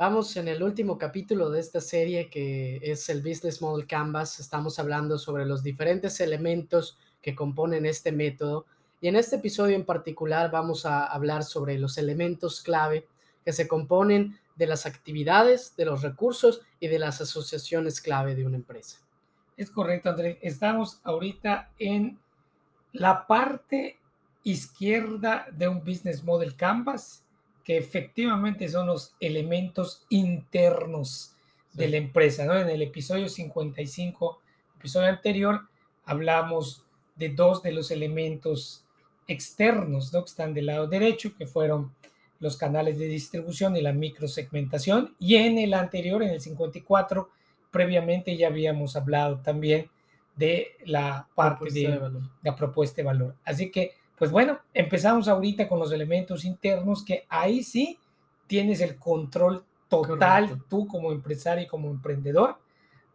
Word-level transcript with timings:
Vamos 0.00 0.34
en 0.38 0.48
el 0.48 0.62
último 0.62 0.96
capítulo 0.96 1.50
de 1.50 1.60
esta 1.60 1.82
serie 1.82 2.30
que 2.30 2.80
es 2.82 3.10
el 3.10 3.20
Business 3.20 3.60
Model 3.60 3.86
Canvas. 3.86 4.40
Estamos 4.40 4.78
hablando 4.78 5.18
sobre 5.18 5.44
los 5.44 5.62
diferentes 5.62 6.20
elementos 6.20 6.98
que 7.20 7.34
componen 7.34 7.84
este 7.84 8.10
método 8.10 8.64
y 9.02 9.08
en 9.08 9.16
este 9.16 9.36
episodio 9.36 9.76
en 9.76 9.84
particular 9.84 10.50
vamos 10.50 10.86
a 10.86 11.04
hablar 11.04 11.44
sobre 11.44 11.78
los 11.78 11.98
elementos 11.98 12.62
clave 12.62 13.06
que 13.44 13.52
se 13.52 13.68
componen 13.68 14.38
de 14.56 14.66
las 14.68 14.86
actividades, 14.86 15.76
de 15.76 15.84
los 15.84 16.00
recursos 16.00 16.62
y 16.80 16.88
de 16.88 16.98
las 16.98 17.20
asociaciones 17.20 18.00
clave 18.00 18.34
de 18.34 18.46
una 18.46 18.56
empresa. 18.56 19.00
Es 19.58 19.70
correcto, 19.70 20.08
Andrés. 20.08 20.38
Estamos 20.40 20.98
ahorita 21.04 21.72
en 21.78 22.18
la 22.94 23.26
parte 23.26 23.98
izquierda 24.44 25.46
de 25.52 25.68
un 25.68 25.80
Business 25.80 26.24
Model 26.24 26.56
Canvas 26.56 27.26
que 27.64 27.76
efectivamente 27.76 28.68
son 28.68 28.86
los 28.86 29.14
elementos 29.20 30.04
internos 30.08 31.34
de 31.72 31.88
la 31.88 31.96
empresa. 31.96 32.44
¿no? 32.44 32.58
En 32.58 32.68
el 32.68 32.82
episodio 32.82 33.28
55, 33.28 34.40
episodio 34.78 35.08
anterior, 35.08 35.62
hablamos 36.04 36.84
de 37.16 37.28
dos 37.30 37.62
de 37.62 37.72
los 37.72 37.90
elementos 37.90 38.84
externos 39.26 40.12
¿no? 40.12 40.24
que 40.24 40.30
están 40.30 40.54
del 40.54 40.66
lado 40.66 40.86
derecho, 40.86 41.36
que 41.36 41.46
fueron 41.46 41.92
los 42.40 42.56
canales 42.56 42.98
de 42.98 43.06
distribución 43.06 43.76
y 43.76 43.82
la 43.82 43.92
microsegmentación. 43.92 45.14
Y 45.18 45.36
en 45.36 45.58
el 45.58 45.74
anterior, 45.74 46.22
en 46.22 46.30
el 46.30 46.40
54, 46.40 47.28
previamente 47.70 48.36
ya 48.36 48.48
habíamos 48.48 48.96
hablado 48.96 49.38
también 49.40 49.90
de 50.36 50.72
la 50.86 51.28
parte 51.34 51.70
de, 51.70 51.82
de 51.82 52.10
la 52.42 52.56
propuesta 52.56 52.96
de 52.96 53.02
valor. 53.04 53.34
Así 53.44 53.70
que 53.70 53.99
pues 54.20 54.30
bueno, 54.30 54.60
empezamos 54.74 55.28
ahorita 55.28 55.66
con 55.66 55.78
los 55.78 55.90
elementos 55.92 56.44
internos 56.44 57.02
que 57.02 57.24
ahí 57.30 57.64
sí 57.64 57.98
tienes 58.46 58.82
el 58.82 58.98
control 58.98 59.64
total 59.88 60.62
tú 60.68 60.86
como 60.86 61.10
empresario 61.10 61.64
y 61.64 61.66
como 61.66 61.88
emprendedor 61.88 62.58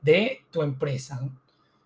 de 0.01 0.39
tu 0.49 0.63
empresa. 0.63 1.21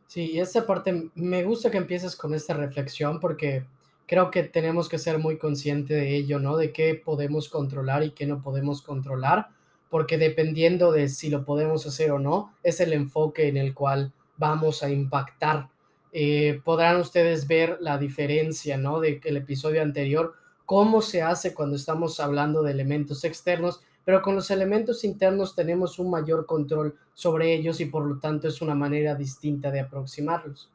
Sí, 0.07 0.31
y 0.31 0.39
esta 0.39 0.65
parte 0.65 1.09
me 1.15 1.43
gusta 1.43 1.69
que 1.69 1.75
empieces 1.75 2.15
con 2.15 2.33
esta 2.33 2.53
reflexión 2.53 3.19
porque 3.19 3.65
creo 4.07 4.31
que 4.31 4.43
tenemos 4.43 4.87
que 4.87 4.97
ser 4.97 5.19
muy 5.19 5.37
conscientes 5.37 5.97
de 5.97 6.15
ello, 6.15 6.39
¿no? 6.39 6.55
De 6.55 6.71
qué 6.71 6.95
podemos 6.95 7.49
controlar 7.49 8.03
y 8.03 8.11
qué 8.11 8.25
no 8.25 8.41
podemos 8.41 8.81
controlar, 8.81 9.49
porque 9.89 10.17
dependiendo 10.17 10.93
de 10.93 11.09
si 11.09 11.29
lo 11.29 11.43
podemos 11.43 11.85
hacer 11.85 12.11
o 12.11 12.19
no, 12.19 12.53
es 12.63 12.79
el 12.79 12.93
enfoque 12.93 13.49
en 13.49 13.57
el 13.57 13.73
cual 13.73 14.13
vamos 14.37 14.81
a 14.81 14.89
impactar 14.89 15.67
eh, 16.11 16.61
podrán 16.63 16.99
ustedes 16.99 17.47
ver 17.47 17.77
la 17.81 17.97
diferencia, 17.97 18.77
¿no? 18.77 18.99
De 18.99 19.21
el 19.23 19.37
episodio 19.37 19.81
anterior, 19.81 20.33
cómo 20.65 21.01
se 21.01 21.21
hace 21.21 21.53
cuando 21.53 21.75
estamos 21.75 22.19
hablando 22.19 22.63
de 22.63 22.71
elementos 22.71 23.23
externos, 23.23 23.81
pero 24.05 24.21
con 24.21 24.35
los 24.35 24.49
elementos 24.49 25.03
internos 25.03 25.55
tenemos 25.55 25.99
un 25.99 26.09
mayor 26.09 26.45
control 26.45 26.95
sobre 27.13 27.53
ellos 27.53 27.79
y 27.79 27.85
por 27.85 28.05
lo 28.05 28.17
tanto 28.17 28.47
es 28.47 28.61
una 28.61 28.75
manera 28.75 29.15
distinta 29.15 29.71
de 29.71 29.81
aproximarlos. 29.81 30.69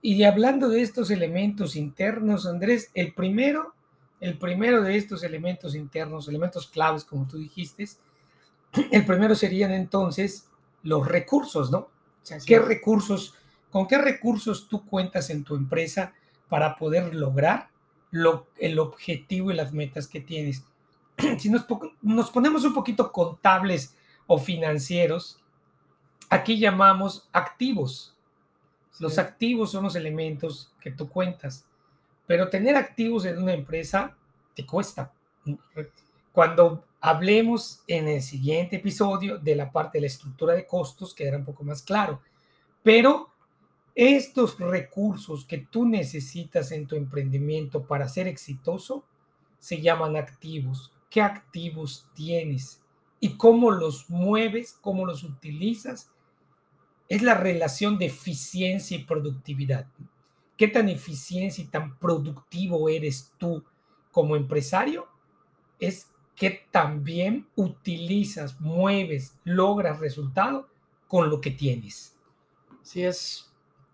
Y 0.00 0.22
hablando 0.22 0.68
de 0.68 0.82
estos 0.82 1.10
elementos 1.10 1.74
internos, 1.74 2.46
Andrés, 2.46 2.90
el 2.94 3.14
primero, 3.14 3.74
el 4.20 4.38
primero 4.38 4.82
de 4.82 4.96
estos 4.96 5.24
elementos 5.24 5.74
internos, 5.74 6.28
elementos 6.28 6.68
claves, 6.68 7.04
como 7.04 7.26
tú 7.26 7.38
dijiste, 7.38 7.88
el 8.92 9.04
primero 9.04 9.34
serían 9.34 9.72
entonces 9.72 10.46
los 10.82 11.06
recursos, 11.06 11.70
¿no? 11.70 11.88
¿Qué 12.46 12.58
recursos 12.58 13.34
¿Con 13.78 13.86
qué 13.86 13.96
recursos 13.96 14.66
tú 14.68 14.84
cuentas 14.84 15.30
en 15.30 15.44
tu 15.44 15.54
empresa 15.54 16.12
para 16.48 16.74
poder 16.74 17.14
lograr 17.14 17.68
lo, 18.10 18.48
el 18.58 18.80
objetivo 18.80 19.52
y 19.52 19.54
las 19.54 19.72
metas 19.72 20.08
que 20.08 20.20
tienes? 20.20 20.64
si 21.38 21.48
nos, 21.48 21.64
nos 22.02 22.28
ponemos 22.32 22.64
un 22.64 22.74
poquito 22.74 23.12
contables 23.12 23.94
o 24.26 24.36
financieros, 24.36 25.40
aquí 26.28 26.58
llamamos 26.58 27.28
activos. 27.32 28.16
Los 28.98 29.16
activos 29.16 29.70
son 29.70 29.84
los 29.84 29.94
elementos 29.94 30.74
que 30.80 30.90
tú 30.90 31.08
cuentas, 31.08 31.64
pero 32.26 32.48
tener 32.48 32.74
activos 32.74 33.26
en 33.26 33.40
una 33.40 33.52
empresa 33.52 34.16
te 34.56 34.66
cuesta. 34.66 35.12
Cuando 36.32 36.84
hablemos 37.00 37.84
en 37.86 38.08
el 38.08 38.22
siguiente 38.22 38.74
episodio 38.74 39.38
de 39.38 39.54
la 39.54 39.70
parte 39.70 39.98
de 39.98 40.02
la 40.02 40.08
estructura 40.08 40.54
de 40.54 40.66
costos, 40.66 41.14
quedará 41.14 41.36
un 41.36 41.44
poco 41.44 41.62
más 41.62 41.80
claro. 41.80 42.20
Pero 42.82 43.37
estos 43.98 44.60
recursos 44.60 45.44
que 45.44 45.58
tú 45.58 45.84
necesitas 45.84 46.70
en 46.70 46.86
tu 46.86 46.94
emprendimiento 46.94 47.82
para 47.82 48.08
ser 48.08 48.28
exitoso 48.28 49.04
se 49.58 49.80
llaman 49.80 50.14
activos. 50.14 50.92
¿Qué 51.10 51.20
activos 51.20 52.08
tienes? 52.14 52.80
¿Y 53.18 53.30
cómo 53.30 53.72
los 53.72 54.08
mueves? 54.08 54.78
¿Cómo 54.80 55.04
los 55.04 55.24
utilizas? 55.24 56.12
Es 57.08 57.22
la 57.22 57.34
relación 57.34 57.98
de 57.98 58.06
eficiencia 58.06 58.96
y 58.96 59.02
productividad. 59.02 59.88
¿Qué 60.56 60.68
tan 60.68 60.88
eficiencia 60.88 61.64
y 61.64 61.66
tan 61.66 61.98
productivo 61.98 62.88
eres 62.88 63.32
tú 63.36 63.64
como 64.12 64.36
empresario? 64.36 65.08
Es 65.80 66.06
que 66.36 66.68
también 66.70 67.48
utilizas, 67.56 68.60
mueves, 68.60 69.34
logras 69.42 69.98
resultado 69.98 70.68
con 71.08 71.30
lo 71.30 71.40
que 71.40 71.50
tienes. 71.50 72.14
Sí, 72.84 73.02
es 73.02 73.47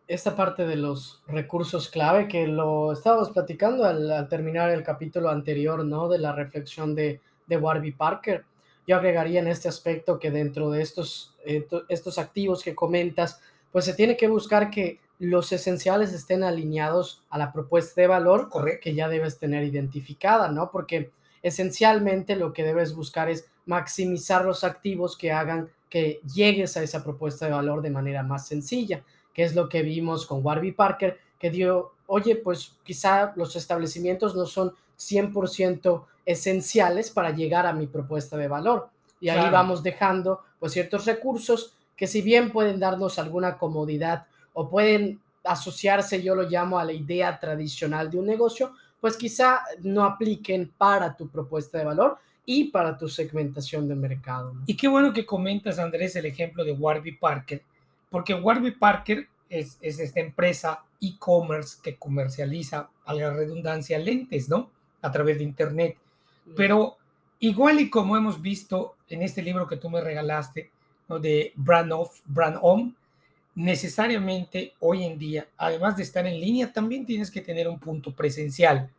esta 0.07 0.37
parte 0.37 0.67
de 0.67 0.77
los 0.77 1.23
recursos 1.27 1.89
clave 1.89 2.29
que 2.29 2.47
lo 2.47 2.93
estábamos 2.93 3.31
platicando 3.31 3.85
al, 3.85 4.29
terminar 4.29 4.71
el 4.71 4.83
capítulo 4.83 5.31
anterior, 5.31 5.85
¿no? 5.85 6.09
De 6.09 6.19
la 6.19 6.33
reflexión 6.33 6.95
de, 6.95 7.21
de 7.47 7.57
Warby 7.57 7.93
Parker. 7.93 8.45
Yo 8.87 8.97
agregaría 8.97 9.41
en 9.41 9.49
este 9.49 9.69
aspecto 9.69 10.19
que 10.19 10.31
dentro 10.31 10.71
de 10.71 10.83
estos, 10.83 11.37
eh, 11.45 11.67
estos 11.89 12.19
activos 12.19 12.63
que 12.63 12.75
comentas, 12.75 13.41
pues 13.73 13.87
se 13.87 13.95
tiene 13.95 14.17
que 14.17 14.29
buscar 14.29 14.71
que 14.71 15.01
los 15.19 15.53
esenciales 15.53 16.13
estén 16.13 16.43
alineados 16.43 17.25
a 17.31 17.39
la 17.39 17.53
propuesta 17.53 18.01
de 18.01 18.09
valor 18.09 18.51
que 18.83 18.95
ya 18.95 19.09
debes 19.09 19.39
tener 19.39 19.65
identificada, 19.65 20.49
¿no? 20.49 20.71
Porque 20.71 21.13
esencialmente 21.43 22.37
lo 22.37 22.53
que 22.53 22.65
debes 22.65 22.95
buscar 22.95 23.31
es 23.31 23.49
maximizar 23.65 24.45
los 24.45 24.65
activos 24.65 25.17
que 25.17 25.33
hagan 25.33 25.71
que 25.95 26.21
llegues 26.35 26.77
a 26.77 26.83
esa 26.83 27.05
propuesta 27.05 27.47
de 27.47 27.53
valor 27.53 27.81
de 27.81 27.91
manera 27.91 28.25
más 28.25 28.49
sencilla 28.49 29.05
que 29.35 29.43
es 29.43 29.55
lo 29.55 29.69
que 29.69 29.83
vimos 29.83 30.25
con 30.25 30.45
Warby 30.47 30.73
Parker, 30.73 31.19
que 31.39 31.51
dio, 31.51 31.93
oye, 32.07 32.37
pues 32.37 32.73
quizá 32.85 33.33
los 33.37 33.55
establecimientos 33.57 34.35
no 34.35 34.47
son 34.47 34.73
100% 34.99 36.05
esenciales 36.25 37.11
para 37.11 37.31
llegar 37.31 37.67
a 37.67 37.73
mi 37.73 37.89
propuesta 37.89 38.37
de 38.37 38.49
valor. 38.49 38.89
Y 39.21 39.29
ahí 39.29 39.51
vamos 39.51 39.83
dejando 39.83 40.41
pues 40.59 40.73
ciertos 40.73 41.05
recursos 41.05 41.75
que 41.97 42.07
si 42.07 42.23
bien 42.23 42.53
pueden 42.53 42.79
darnos 42.79 43.19
alguna 43.19 43.59
comodidad 43.59 44.27
o 44.53 44.69
pueden 44.69 45.21
asociarse, 45.43 46.23
yo 46.23 46.35
lo 46.35 46.49
llamo 46.49 46.79
a 46.79 46.85
la 46.85 46.93
idea 46.93 47.39
tradicional 47.39 48.11
de 48.11 48.19
un 48.19 48.27
negocio, 48.27 48.73
pues 49.01 49.17
quizá 49.17 49.63
no 49.83 50.05
apliquen 50.05 50.73
para 50.79 51.17
tu 51.17 51.29
propuesta 51.29 51.79
de 51.79 51.85
valor 51.85 52.19
y 52.47 52.65
para 52.65 52.97
tu 52.97 53.09
segmentación 53.09 53.89
de 53.89 53.95
mercado. 53.95 54.55
Y 54.67 54.77
qué 54.77 54.89
bueno 54.89 55.13
que 55.13 55.25
comentas, 55.25 55.79
Andrés, 55.79 56.17
el 56.17 56.27
ejemplo 56.27 56.65
de 56.65 56.73
Warby 56.73 57.13
Parker, 57.13 57.63
porque 58.11 58.35
Warby 58.35 58.73
Parker 58.73 59.29
es, 59.49 59.79
esta 59.81 60.21
empresa 60.21 60.83
e-commerce 61.01 61.79
que 61.83 61.97
comercializa, 61.97 62.89
a 63.05 63.15
la 63.15 63.31
redundancia, 63.31 63.99
lentes, 63.99 64.49
¿no? 64.49 64.71
A 65.03 65.11
través 65.11 65.39
de 65.39 65.45
Internet. 65.45 65.97
Pero 66.57 66.97
igual 67.41 67.81
y 67.81 67.91
como 67.91 68.17
hemos 68.17 68.41
visto 68.41 68.97
en 69.09 69.23
este 69.23 69.43
libro 69.43 69.67
que 69.67 69.77
tú 69.77 69.91
me 69.91 70.01
regalaste, 70.01 70.71
¿no? 71.09 71.19
de 71.19 71.53
Brand 71.57 71.93
Off, 71.93 72.21
Brand 72.27 72.59
On, 72.63 72.97
necesariamente 73.55 74.73
hoy 74.81 75.05
en 75.05 75.19
día, 75.19 75.47
además 75.57 75.97
de 75.97 76.03
estar 76.03 76.27
en 76.27 76.41
línea, 76.41 76.73
también 76.73 77.07
tienes 77.07 77.31
que 77.31 77.41
tener 77.41 77.69
un 77.69 77.79
punto 77.79 78.13
presencial, 78.13 78.91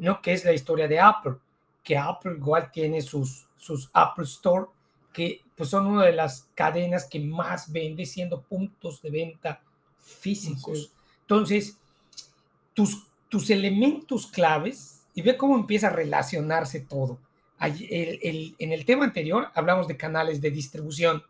¿no? 0.00 0.20
Que 0.20 0.32
es 0.32 0.44
la 0.44 0.52
historia 0.52 0.88
de 0.88 1.00
Apple, 1.00 1.34
que 1.82 1.96
Apple 1.96 2.36
igual 2.36 2.70
tiene 2.70 3.02
sus, 3.02 3.46
sus 3.56 3.90
Apple 3.92 4.24
Store 4.24 4.66
que 5.12 5.42
pues 5.56 5.68
son 5.68 5.86
una 5.86 6.04
de 6.04 6.12
las 6.12 6.48
cadenas 6.54 7.06
que 7.06 7.20
más 7.20 7.70
vende 7.70 8.06
siendo 8.06 8.40
puntos 8.40 9.02
de 9.02 9.10
venta 9.10 9.60
físicos. 10.00 10.90
Entonces, 11.20 11.76
tus, 12.72 13.06
tus 13.28 13.50
elementos 13.50 14.26
claves, 14.26 15.02
y 15.14 15.22
ve 15.22 15.36
cómo 15.36 15.56
empieza 15.56 15.88
a 15.88 15.90
relacionarse 15.90 16.80
todo. 16.80 17.18
en 17.60 18.72
el 18.72 18.84
tema 18.86 19.04
anterior 19.04 19.48
hablamos 19.54 19.86
de 19.86 19.96
canales 19.96 20.40
de 20.40 20.50
distribución, 20.50 21.22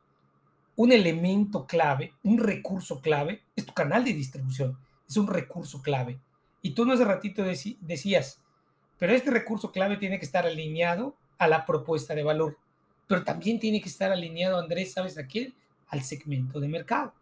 un 0.77 0.93
elemento 0.93 1.67
clave, 1.67 2.15
un 2.23 2.39
recurso 2.39 3.01
clave, 3.01 3.43
es 3.57 3.67
tu 3.67 3.75
canal 3.75 4.05
de 4.05 4.15
distribución, 4.15 4.79
es 5.09 5.17
un 5.17 5.27
recurso 5.27 5.83
clave. 5.83 6.19
Y 6.63 6.71
tú 6.71 6.87
no 6.87 6.93
hace 6.93 7.05
ratito 7.05 7.43
decías, 7.43 8.41
pero 9.03 9.15
este 9.15 9.33
recurso 9.33 9.73
clave 9.73 9.97
tiene 9.97 10.17
que 10.21 10.25
estar 10.25 10.47
alineado 10.47 11.17
a 11.37 11.49
la 11.49 11.67
propuesta 11.67 12.15
de 12.15 12.23
valor, 12.23 12.57
pero 13.09 13.25
también 13.25 13.59
tiene 13.59 13.81
que 13.81 13.89
estar 13.89 14.13
alineado, 14.13 14.61
Andrés, 14.61 14.93
¿sabes 14.93 15.19
a 15.19 15.27
quién? 15.27 15.53
Al 15.89 16.05
segmento 16.05 16.61
de 16.61 16.69
mercado. 16.69 17.13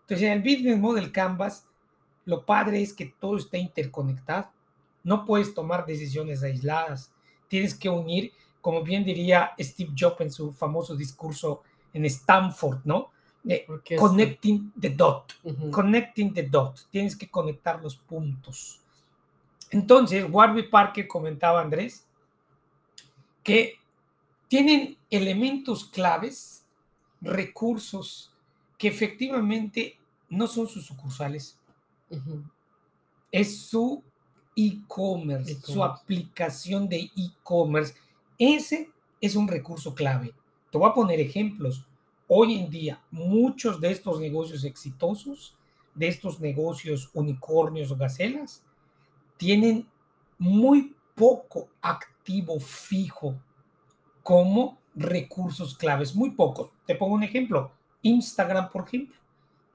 Entonces, 0.00 0.26
en 0.26 0.32
el 0.32 0.40
Business 0.40 0.78
Model 0.78 1.12
Canvas, 1.12 1.66
lo 2.24 2.46
padre 2.46 2.80
es 2.80 2.94
que 2.94 3.12
todo 3.20 3.36
está 3.36 3.58
interconectado. 3.58 4.50
No 5.04 5.26
puedes 5.26 5.52
tomar 5.52 5.84
decisiones 5.84 6.42
aisladas. 6.42 7.12
Tienes 7.46 7.74
que 7.74 7.90
unir, 7.90 8.32
como 8.62 8.82
bien 8.82 9.04
diría 9.04 9.52
Steve 9.60 9.92
Jobs 9.94 10.22
en 10.22 10.32
su 10.32 10.50
famoso 10.54 10.96
discurso 10.96 11.62
en 11.92 12.06
Stanford, 12.06 12.78
¿no? 12.84 13.10
connecting 13.98 14.72
the 14.80 14.88
dot, 14.88 15.34
connecting 15.72 16.32
the 16.32 16.44
dot. 16.44 16.88
Tienes 16.90 17.14
que 17.14 17.28
conectar 17.28 17.82
los 17.82 17.96
puntos. 17.96 18.80
Entonces, 19.70 20.26
Warby 20.30 20.64
Parker 20.64 21.06
comentaba, 21.06 21.60
Andrés, 21.60 22.06
que 23.42 23.78
tienen 24.48 24.96
elementos 25.10 25.84
claves, 25.84 26.64
recursos 27.20 28.32
que 28.78 28.88
efectivamente 28.88 29.98
no 30.28 30.46
son 30.46 30.68
sus 30.68 30.86
sucursales, 30.86 31.58
es 33.30 33.58
su 33.58 34.02
e-commerce, 34.56 35.60
su 35.60 35.84
aplicación 35.84 36.88
de 36.88 37.10
e-commerce. 37.16 37.94
Ese 38.38 38.90
es 39.20 39.36
un 39.36 39.48
recurso 39.48 39.94
clave. 39.94 40.32
Te 40.70 40.78
voy 40.78 40.88
a 40.88 40.94
poner 40.94 41.20
ejemplos. 41.20 41.84
Hoy 42.26 42.54
en 42.58 42.70
día, 42.70 43.00
muchos 43.10 43.80
de 43.80 43.90
estos 43.90 44.20
negocios 44.20 44.64
exitosos, 44.64 45.54
de 45.94 46.08
estos 46.08 46.40
negocios 46.40 47.10
unicornios 47.14 47.90
o 47.90 47.96
gacelas, 47.96 48.62
tienen 49.38 49.88
muy 50.36 50.94
poco 51.14 51.68
activo 51.80 52.60
fijo 52.60 53.34
como 54.22 54.78
recursos 54.94 55.76
claves, 55.76 56.14
muy 56.14 56.32
pocos. 56.32 56.70
Te 56.84 56.94
pongo 56.94 57.14
un 57.14 57.22
ejemplo, 57.22 57.72
Instagram, 58.02 58.70
por 58.70 58.86
ejemplo. 58.86 59.16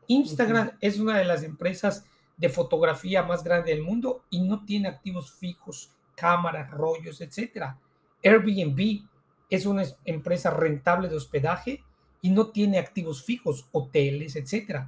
Instagram 0.07 0.71
es 0.79 0.99
una 0.99 1.17
de 1.17 1.25
las 1.25 1.43
empresas 1.43 2.05
de 2.37 2.49
fotografía 2.49 3.23
más 3.23 3.43
grande 3.43 3.71
del 3.71 3.81
mundo 3.83 4.23
y 4.29 4.41
no 4.41 4.65
tiene 4.65 4.89
activos 4.89 5.31
fijos, 5.31 5.91
cámaras, 6.15 6.69
rollos, 6.69 7.21
etc. 7.21 7.73
Airbnb 8.21 9.03
es 9.49 9.65
una 9.65 9.83
empresa 10.05 10.51
rentable 10.51 11.07
de 11.07 11.15
hospedaje 11.15 11.83
y 12.21 12.29
no 12.29 12.47
tiene 12.47 12.79
activos 12.79 13.23
fijos, 13.23 13.67
hoteles, 13.71 14.35
etc. 14.35 14.87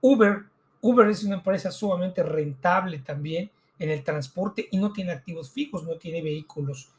Uber, 0.00 0.44
Uber 0.80 1.08
es 1.08 1.24
una 1.24 1.36
empresa 1.36 1.70
sumamente 1.70 2.22
rentable 2.22 2.98
también 2.98 3.50
en 3.78 3.90
el 3.90 4.04
transporte 4.04 4.68
y 4.70 4.78
no 4.78 4.92
tiene 4.92 5.12
activos 5.12 5.50
fijos, 5.50 5.84
no 5.84 5.96
tiene 5.96 6.22
vehículos 6.22 6.90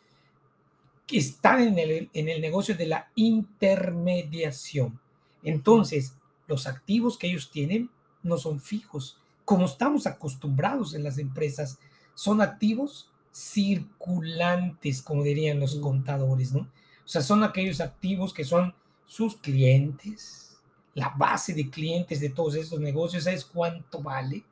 que 1.06 1.18
están 1.18 1.62
en 1.62 1.80
el, 1.80 2.10
en 2.14 2.30
el 2.30 2.42
negocio 2.42 2.75
de 2.75 2.88
la 2.88 3.12
intermediación. 3.16 5.00
Entonces, 5.44 6.16
los 6.48 6.68
activos 6.68 7.18
que 7.18 7.28
ellos 7.28 7.52
tienen 7.52 7.90
no 8.22 8.38
son 8.38 8.60
fijos, 8.60 9.18
como 9.46 9.66
estamos 9.66 10.08
acostumbrados 10.08 10.94
en 10.94 11.04
las 11.04 11.18
empresas, 11.18 11.78
son 12.14 12.42
activos 12.42 13.10
circulantes, 13.34 15.02
como 15.02 15.24
dirían 15.24 15.60
los 15.60 15.76
contadores, 15.76 16.54
¿no? 16.54 16.62
O 16.62 17.08
sea, 17.08 17.22
son 17.22 17.44
aquellos 17.44 17.81
activos 17.81 18.34
que 18.34 18.46
son 18.46 18.74
sus 19.06 19.36
clientes, 19.36 20.58
la 20.94 21.10
base 21.10 21.54
de 21.54 21.69
clientes 21.69 22.22
de 22.22 22.30
todos 22.30 22.56
estos 22.56 22.80
negocios, 22.80 23.26
¿sabes 23.26 23.44
cuánto 23.44 24.02
vale? 24.02 24.44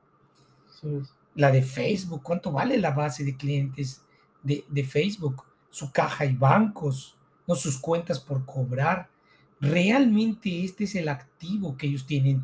La 1.36 1.52
de 1.52 1.62
Facebook, 1.62 2.22
¿cuánto 2.24 2.52
vale 2.52 2.78
la 2.78 2.92
base 2.92 3.24
de 3.24 3.36
clientes 3.36 4.02
de, 4.44 4.66
de 4.68 4.84
Facebook? 4.84 5.44
Su 5.70 5.92
caja 5.92 6.26
y 6.26 6.36
bancos, 6.36 7.16
no 7.48 7.56
sus 7.56 7.78
cuentas 7.78 8.20
por 8.20 8.46
cobrar. 8.46 9.10
Realmente 9.60 10.64
este 10.64 10.84
es 10.84 10.96
el 10.96 11.08
activo 11.08 11.78
que 11.78 11.88
ellos 11.88 12.06
tienen 12.06 12.44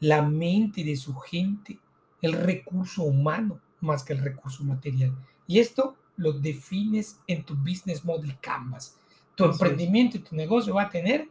la 0.00 0.22
mente 0.22 0.84
de 0.84 0.96
su 0.96 1.14
gente, 1.14 1.78
el 2.20 2.32
recurso 2.32 3.02
humano 3.02 3.60
más 3.80 4.02
que 4.02 4.12
el 4.12 4.20
recurso 4.20 4.64
material. 4.64 5.14
Y 5.46 5.58
esto 5.58 5.96
lo 6.16 6.32
defines 6.32 7.20
en 7.26 7.44
tu 7.44 7.54
business 7.54 8.04
model 8.04 8.38
canvas. 8.40 8.96
Tu 9.34 9.44
emprendimiento 9.44 10.16
y 10.16 10.20
tu 10.20 10.34
negocio 10.34 10.74
va 10.74 10.82
a 10.82 10.90
tener 10.90 11.28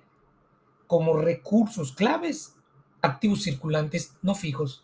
como 0.87 1.17
recursos 1.17 1.91
claves 1.91 2.55
activos 3.01 3.43
circulantes 3.43 4.15
no 4.21 4.33
fijos. 4.33 4.83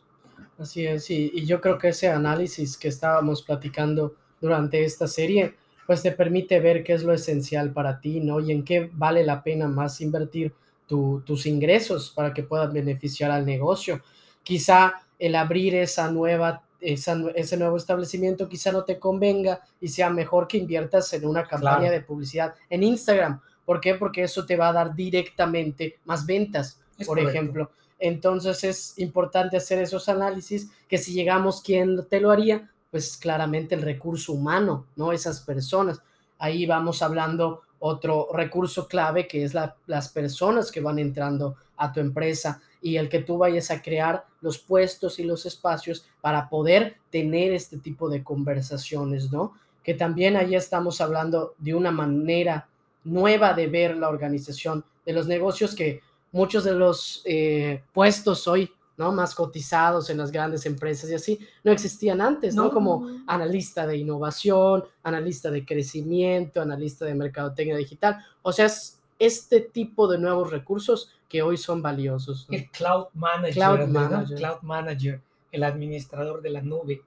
Así 0.63 0.85
es, 0.85 1.09
y, 1.09 1.29
y 1.33 1.45
yo 1.45 1.59
creo 1.59 1.77
que 1.77 1.89
ese 1.89 2.07
análisis 2.07 2.77
que 2.77 2.87
estábamos 2.87 3.43
platicando 3.43 4.15
durante 4.39 4.85
esta 4.85 5.07
serie, 5.07 5.55
pues 5.85 6.01
te 6.01 6.13
permite 6.13 6.61
ver 6.61 6.85
qué 6.85 6.93
es 6.93 7.03
lo 7.03 7.11
esencial 7.11 7.73
para 7.73 7.99
ti, 7.99 8.21
¿no? 8.21 8.39
Y 8.39 8.53
en 8.53 8.63
qué 8.63 8.89
vale 8.93 9.25
la 9.25 9.43
pena 9.43 9.67
más 9.67 9.99
invertir 9.99 10.53
tus 10.87 11.45
ingresos 11.47 12.11
para 12.15 12.33
que 12.33 12.43
puedas 12.43 12.71
beneficiar 12.71 13.29
al 13.29 13.45
negocio. 13.45 14.01
Quizá 14.41 15.01
el 15.19 15.35
abrir 15.35 15.75
esa 15.75 16.09
nueva, 16.09 16.63
ese 16.79 17.57
nuevo 17.57 17.75
establecimiento 17.75 18.47
quizá 18.47 18.71
no 18.71 18.85
te 18.85 18.99
convenga 18.99 19.59
y 19.81 19.89
sea 19.89 20.09
mejor 20.09 20.47
que 20.47 20.57
inviertas 20.57 21.11
en 21.13 21.25
una 21.25 21.43
campaña 21.43 21.91
de 21.91 21.99
publicidad 21.99 22.53
en 22.69 22.83
Instagram. 22.83 23.41
¿Por 23.65 23.81
qué? 23.81 23.95
Porque 23.95 24.23
eso 24.23 24.45
te 24.45 24.55
va 24.55 24.69
a 24.69 24.73
dar 24.73 24.95
directamente 24.95 25.99
más 26.05 26.25
ventas, 26.25 26.79
por 27.05 27.19
ejemplo. 27.19 27.69
Entonces 28.05 28.65
es 28.65 28.99
importante 28.99 29.55
hacer 29.55 29.79
esos 29.81 30.09
análisis 30.09 30.69
que 30.89 30.97
si 30.97 31.13
llegamos, 31.13 31.61
¿quién 31.61 32.05
te 32.09 32.19
lo 32.19 32.31
haría? 32.31 32.69
Pues 32.91 33.15
claramente 33.15 33.75
el 33.75 33.81
recurso 33.81 34.33
humano, 34.33 34.87
¿no? 34.97 35.13
Esas 35.13 35.39
personas. 35.39 36.01
Ahí 36.37 36.65
vamos 36.65 37.01
hablando 37.01 37.61
otro 37.79 38.27
recurso 38.33 38.89
clave 38.89 39.25
que 39.25 39.45
es 39.45 39.53
las 39.53 40.09
personas 40.09 40.69
que 40.69 40.81
van 40.81 40.99
entrando 40.99 41.55
a 41.77 41.93
tu 41.93 42.01
empresa 42.01 42.61
y 42.81 42.97
el 42.97 43.07
que 43.07 43.19
tú 43.19 43.37
vayas 43.37 43.71
a 43.71 43.81
crear 43.81 44.25
los 44.41 44.59
puestos 44.59 45.17
y 45.19 45.23
los 45.23 45.45
espacios 45.45 46.05
para 46.19 46.49
poder 46.49 46.97
tener 47.09 47.53
este 47.53 47.77
tipo 47.77 48.09
de 48.09 48.21
conversaciones, 48.21 49.31
¿no? 49.31 49.53
Que 49.81 49.93
también 49.93 50.35
ahí 50.35 50.55
estamos 50.55 50.99
hablando 50.99 51.55
de 51.57 51.73
una 51.73 51.91
manera 51.91 52.67
nueva 53.05 53.53
de 53.53 53.67
ver 53.67 53.95
la 53.95 54.09
organización 54.09 54.83
de 55.05 55.13
los 55.13 55.25
negocios 55.25 55.73
que 55.73 56.01
muchos 56.33 56.65
de 56.65 56.73
los 56.73 57.21
eh, 57.23 57.81
puestos 57.93 58.45
hoy 58.49 58.69
¿no? 58.97 59.11
Más 59.11 59.33
cotizados 59.33 60.09
en 60.09 60.17
las 60.17 60.31
grandes 60.31 60.65
empresas 60.65 61.09
y 61.09 61.15
así, 61.15 61.39
no 61.63 61.71
existían 61.71 62.21
antes, 62.21 62.55
¿no? 62.55 62.71
Como 62.71 63.23
analista 63.27 63.87
de 63.87 63.97
innovación, 63.97 64.83
analista 65.01 65.49
de 65.49 65.65
crecimiento, 65.65 66.61
analista 66.61 67.05
de 67.05 67.15
mercadotecnia 67.15 67.75
digital. 67.75 68.23
O 68.41 68.51
sea, 68.51 68.67
es 68.67 69.01
este 69.19 69.61
tipo 69.61 70.07
de 70.07 70.17
nuevos 70.17 70.51
recursos 70.51 71.11
que 71.27 71.41
hoy 71.41 71.57
son 71.57 71.81
valiosos. 71.81 72.47
El 72.51 72.69
cloud 72.69 73.07
manager, 73.13 73.53
cloud 73.53 73.87
manager. 73.87 74.37
cloud 74.37 74.61
manager, 74.61 75.21
el 75.51 75.63
administrador 75.63 76.41
de 76.41 76.49
la 76.51 76.61
nube. 76.61 77.01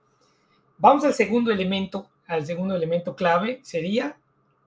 Vamos 0.78 1.04
al 1.04 1.14
segundo 1.14 1.50
elemento, 1.52 2.08
al 2.26 2.44
segundo 2.44 2.74
elemento 2.74 3.14
clave, 3.14 3.60
sería 3.62 4.18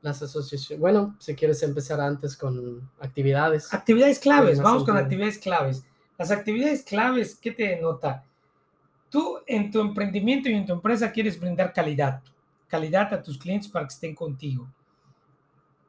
las 0.01 0.21
asociaciones. 0.21 0.79
Bueno, 0.79 1.15
si 1.19 1.35
quieres 1.35 1.61
empezar 1.63 1.99
antes 1.99 2.35
con 2.37 2.89
actividades. 2.99 3.73
Actividades 3.73 4.19
claves, 4.19 4.61
vamos 4.61 4.83
con 4.83 4.97
actividades 4.97 5.37
claves. 5.37 5.83
Las 6.17 6.31
actividades 6.31 6.83
claves, 6.83 7.35
¿qué 7.35 7.51
te 7.51 7.63
denota? 7.63 8.25
Tú 9.09 9.39
en 9.47 9.71
tu 9.71 9.79
emprendimiento 9.79 10.49
y 10.49 10.53
en 10.53 10.65
tu 10.65 10.73
empresa 10.73 11.11
quieres 11.11 11.39
brindar 11.39 11.73
calidad, 11.73 12.21
calidad 12.67 13.13
a 13.13 13.21
tus 13.21 13.37
clientes 13.37 13.69
para 13.69 13.87
que 13.87 13.93
estén 13.93 14.15
contigo. 14.15 14.67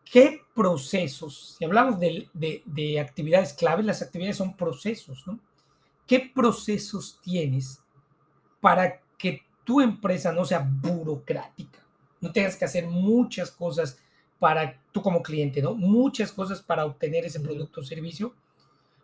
¿Qué 0.04 0.42
procesos? 0.54 1.56
Si 1.58 1.64
hablamos 1.64 2.00
de, 2.00 2.28
de 2.32 3.00
actividades 3.00 3.52
claves, 3.52 3.84
las 3.84 4.02
actividades 4.02 4.36
son 4.36 4.56
procesos, 4.56 5.24
¿no? 5.26 5.38
¿Qué 6.06 6.32
procesos 6.34 7.20
tienes 7.22 7.80
para 8.60 9.00
que 9.16 9.42
tu 9.62 9.80
empresa 9.80 10.32
no 10.32 10.44
sea 10.44 10.58
burocrática? 10.58 11.79
No 12.20 12.32
tengas 12.32 12.56
que 12.56 12.64
hacer 12.64 12.86
muchas 12.86 13.50
cosas 13.50 13.98
para 14.38 14.78
tú 14.92 15.02
como 15.02 15.22
cliente, 15.22 15.60
¿no? 15.62 15.74
Muchas 15.74 16.32
cosas 16.32 16.62
para 16.62 16.84
obtener 16.84 17.24
ese 17.24 17.40
producto 17.40 17.80
o 17.80 17.84
servicio 17.84 18.34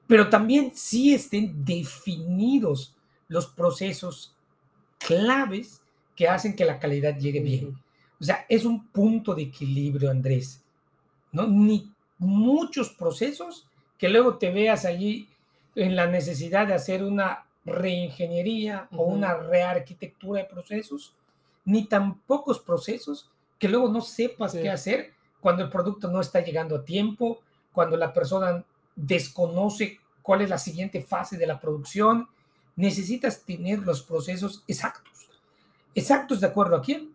pero 0.06 0.28
también 0.28 0.73
sí 0.75 1.14
estén 1.14 1.64
definidos 1.64 2.94
los 3.28 3.46
procesos 3.46 4.35
claves 4.99 5.82
que 6.14 6.28
hacen 6.28 6.54
que 6.54 6.64
la 6.64 6.78
calidad 6.78 7.18
llegue 7.18 7.40
bien. 7.40 7.76
O 8.20 8.25
sea, 8.25 8.46
es 8.49 8.64
un 8.64 8.87
punto 8.88 9.35
de 9.35 9.42
equilibrio, 9.42 10.11
Andrés. 10.11 10.62
¿no? 11.32 11.46
Ni 11.46 11.92
muchos 12.18 12.90
procesos 12.90 13.66
que 13.99 14.08
luego 14.08 14.37
te 14.38 14.50
veas 14.50 14.85
allí 14.85 15.28
en 15.75 15.96
la 15.96 16.06
necesidad 16.06 16.66
de 16.66 16.75
hacer 16.75 17.02
una 17.02 17.44
reingeniería 17.64 18.88
o 18.92 19.04
una 19.04 19.35
rearquitectura 19.35 20.42
de 20.42 20.49
procesos, 20.49 21.14
ni 21.66 21.87
tan 21.87 22.20
pocos 22.20 22.61
procesos 22.61 23.30
que 23.58 23.68
luego 23.68 23.88
no 23.88 24.00
sepas 24.00 24.52
qué 24.52 24.70
hacer 24.70 25.12
cuando 25.40 25.62
el 25.62 25.70
producto 25.70 26.11
no 26.11 26.20
está 26.20 26.40
llegando 26.40 26.76
a 26.76 26.85
tiempo, 26.85 27.40
cuando 27.73 27.96
la 27.96 28.12
persona 28.12 28.64
desconoce 28.94 30.00
cuál 30.23 30.40
es 30.40 30.49
la 30.50 30.58
siguiente 30.58 31.02
fase 31.02 31.37
de 31.37 31.46
la 31.46 31.61
producción. 31.61 32.28
Necesitas 32.76 33.42
tener 33.42 33.80
los 33.80 34.02
procesos 34.02 34.64
exactos. 34.66 35.28
Exactos 35.94 36.40
de 36.40 36.46
acuerdo 36.46 36.76
a 36.76 36.82
quién? 36.82 37.12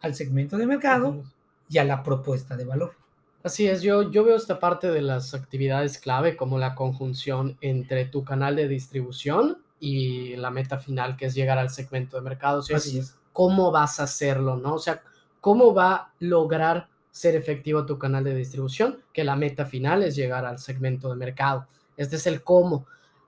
Al 0.00 0.14
segmento 0.14 0.56
de 0.56 0.66
mercado 0.66 1.24
y 1.68 1.78
a 1.78 1.84
la 1.84 2.02
propuesta 2.02 2.56
de 2.56 2.64
valor. 2.64 2.94
Así 3.42 3.66
es, 3.66 3.82
yo, 3.82 4.10
yo 4.10 4.24
veo 4.24 4.36
esta 4.36 4.58
parte 4.58 4.90
de 4.90 5.02
las 5.02 5.34
actividades 5.34 5.98
clave 5.98 6.36
como 6.36 6.58
la 6.58 6.74
conjunción 6.74 7.58
entre 7.60 8.06
tu 8.06 8.24
canal 8.24 8.56
de 8.56 8.68
distribución 8.68 9.58
y 9.78 10.36
la 10.36 10.50
meta 10.50 10.78
final, 10.78 11.16
que 11.16 11.26
es 11.26 11.34
llegar 11.34 11.58
al 11.58 11.68
segmento 11.68 12.16
de 12.16 12.22
mercado. 12.22 12.60
Así 12.74 12.98
es. 12.98 13.18
¿Cómo 13.34 13.70
vas 13.70 14.00
a 14.00 14.04
hacerlo, 14.04 14.56
no? 14.56 14.76
O 14.76 14.78
sea, 14.78 15.02
¿cómo 15.42 15.74
va 15.74 15.94
a 15.94 16.12
lograr 16.20 16.88
ser 17.10 17.36
efectivo 17.36 17.84
tu 17.84 17.98
canal 17.98 18.24
de 18.24 18.34
distribución? 18.34 19.02
Que 19.12 19.24
la 19.24 19.36
meta 19.36 19.66
final 19.66 20.02
es 20.02 20.16
llegar 20.16 20.46
al 20.46 20.58
segmento 20.58 21.10
de 21.10 21.16
mercado. 21.16 21.66
Este 21.98 22.16
es 22.16 22.26
el 22.26 22.42
cómo. 22.42 22.86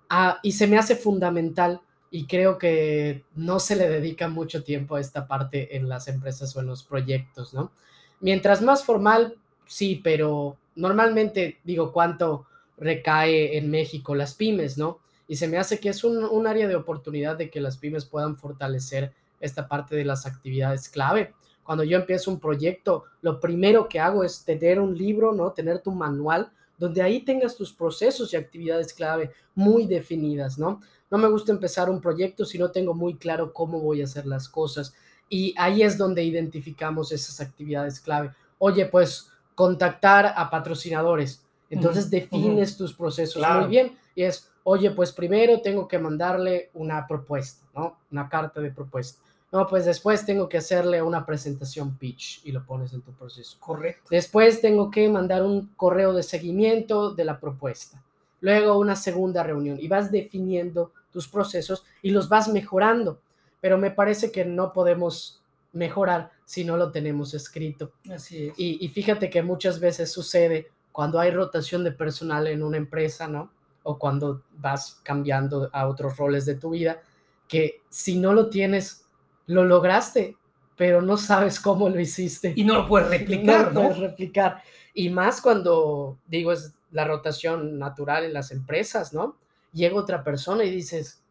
Ah, 0.09 0.39
y 0.43 0.53
se 0.53 0.67
me 0.67 0.79
hace 0.79 0.97
fundamental 0.97 1.81
y 2.11 2.27
creo 2.27 2.57
que 2.57 3.25
no 3.35 3.59
se 3.61 3.77
le 3.77 3.89
dedica 3.89 4.29
mucho 4.29 4.63
tiempo 4.63 4.95
a 4.95 5.01
esta 5.01 5.27
parte 5.27 5.77
en 5.77 5.89
las 5.89 6.09
empresas 6.09 6.57
o 6.57 6.61
en 6.61 6.67
los 6.67 6.85
proyectos, 6.85 7.53
¿no? 7.53 7.73
Mientras 8.21 8.63
más 8.63 8.85
formal, 8.85 9.37
sí, 9.67 10.01
pero 10.03 10.57
normalmente 10.77 11.59
digo 11.65 11.93
cuánto 11.93 12.47
recae 12.79 13.59
en 13.59 13.71
México 13.71 14.15
las 14.15 14.35
pymes, 14.35 14.79
¿no? 14.79 15.01
Y 15.29 15.37
se 15.37 15.49
me 15.49 15.59
hace 15.59 15.81
que 15.81 15.89
es 15.89 16.05
un, 16.05 16.47
área 16.47 16.69
de 16.69 16.77
oportunidad 16.77 17.37
de 17.37 17.51
que 17.51 17.61
las 17.61 17.79
pymes 17.79 18.05
puedan 18.05 18.37
fortalecer 18.37 19.13
esta 19.41 19.69
parte 19.69 19.97
de 19.97 20.05
las 20.05 20.27
actividades 20.27 20.89
clave. 20.89 21.35
Cuando 21.63 21.85
yo 21.85 21.99
empiezo 21.99 22.31
un 22.31 22.39
proyecto, 22.39 23.05
lo 23.23 23.41
primero 23.41 23.89
que 23.89 23.99
hago 23.99 24.23
es 24.23 24.45
tener 24.45 24.81
un 24.81 24.97
libro, 24.97 25.33
¿no? 25.33 25.53
Tener 25.53 25.81
tu 25.81 25.91
manual 25.91 26.51
donde 26.79 27.03
ahí 27.03 27.21
tengas 27.21 27.57
tus 27.57 27.73
procesos 27.73 28.33
y 28.33 28.37
actividades 28.37 28.93
clave 28.93 29.33
muy 29.55 29.87
definidas, 29.87 30.59
¿no? 30.59 30.81
No 31.11 31.19
me 31.19 31.29
gusta 31.29 31.53
empezar 31.53 31.89
un 31.89 32.01
proyecto 32.01 32.45
si 32.45 32.59
no 32.59 32.71
tengo 32.71 32.95
muy 32.95 33.17
claro 33.17 33.53
cómo 33.53 33.81
voy 33.81 34.01
a 34.01 34.05
hacer 34.05 34.27
las 34.27 34.49
cosas. 34.49 34.95
Y 35.29 35.55
ahí 35.57 35.83
es 35.83 35.97
donde 35.97 36.23
identificamos 36.23 37.13
esas 37.13 37.41
actividades 37.41 38.01
clave. 38.01 38.33
Oye, 38.59 38.87
pues 38.87 39.31
contactar 39.55 40.35
a 40.37 40.51
patrocinadores. 40.51 41.43
Entonces 41.71 42.11
defines 42.11 42.77
tus 42.77 42.95
procesos 42.95 43.43
muy 43.49 43.69
bien 43.69 43.97
y 44.15 44.23
es, 44.23 44.51
oye, 44.63 44.91
pues 44.91 45.13
primero 45.13 45.61
tengo 45.63 45.89
que 45.89 45.99
mandarle 45.99 46.71
una 46.75 47.07
propuesta, 47.07 47.67
¿no? 47.75 47.99
Una 48.13 48.29
carta 48.29 48.61
de 48.61 48.71
propuesta. 48.71 49.21
No, 49.53 49.67
pues 49.67 49.85
después 49.85 50.27
tengo 50.27 50.49
que 50.49 50.59
hacerle 50.59 51.03
una 51.03 51.25
presentación 51.25 51.97
pitch 51.97 52.41
y 52.45 52.53
lo 52.53 52.67
pones 52.67 52.93
en 52.93 53.03
tu 53.03 53.13
proceso. 53.13 53.57
Correcto. 53.61 54.09
Después 54.11 54.61
tengo 54.61 54.91
que 54.91 55.09
mandar 55.09 55.43
un 55.43 55.69
correo 55.77 56.13
de 56.13 56.23
seguimiento 56.23 57.15
de 57.15 57.25
la 57.25 57.39
propuesta. 57.39 58.03
Luego 58.41 58.79
una 58.79 58.97
segunda 58.97 59.43
reunión 59.43 59.79
y 59.81 59.89
vas 59.89 60.11
definiendo 60.11 60.93
tus 61.11 61.29
procesos 61.29 61.85
y 62.03 62.11
los 62.11 62.29
vas 62.29 62.49
mejorando. 62.49 63.21
Pero 63.61 63.79
me 63.79 63.91
parece 63.91 64.31
que 64.31 64.45
no 64.45 64.73
podemos 64.73 65.41
mejorar 65.73 66.33
si 66.45 66.65
no 66.65 66.77
lo 66.77 66.91
tenemos 66.91 67.35
escrito. 67.35 67.93
Así 68.11 68.49
es. 68.49 68.55
Y, 68.59 68.89
fíjate 68.89 69.31
que 69.31 69.43
muchas 69.43 69.81
veces 69.81 70.13
sucede 70.13 70.71
cuando 70.93 71.19
hay 71.19 71.31
rotación 71.31 71.85
de 71.85 71.93
personal 71.93 72.47
en 72.47 72.63
una 72.63 72.77
empresa, 72.77 73.29
¿no? 73.29 73.51
O 73.83 73.99
cuando 73.99 74.43
vas 74.59 75.01
cambiando 75.03 75.71
a 75.73 75.87
otros 75.87 76.17
roles 76.17 76.47
de 76.47 76.57
tu 76.57 76.71
vida, 76.71 77.01
que 77.49 77.81
si 77.89 78.19
no 78.19 78.33
lo 78.33 78.49
tienes, 78.49 79.06
lo 79.47 79.65
lograste, 79.65 80.37
pero 80.77 81.03
no 81.03 81.17
sabes 81.17 81.61
cómo 81.61 81.89
lo 81.89 82.01
hiciste. 82.01 82.53
Y 82.57 82.65
no 82.65 82.75
lo 82.75 82.87
puedes 82.87 83.09
replicar, 83.19 83.73
¿no? 83.73 83.83
puedes 83.83 83.99
replicar. 83.99 84.63
Y 84.95 85.11
más 85.11 85.41
cuando, 85.41 86.19
digo, 86.27 86.53
es 86.53 86.75
la 86.91 87.05
rotación 87.05 87.79
natural 87.79 88.25
en 88.25 88.33
las 88.33 88.51
empresas, 88.51 89.13
¿no? 89.13 89.37
Llega 89.73 89.97
otra 89.97 90.25
persona 90.25 90.65
y 90.65 90.71
dices, 90.71 91.23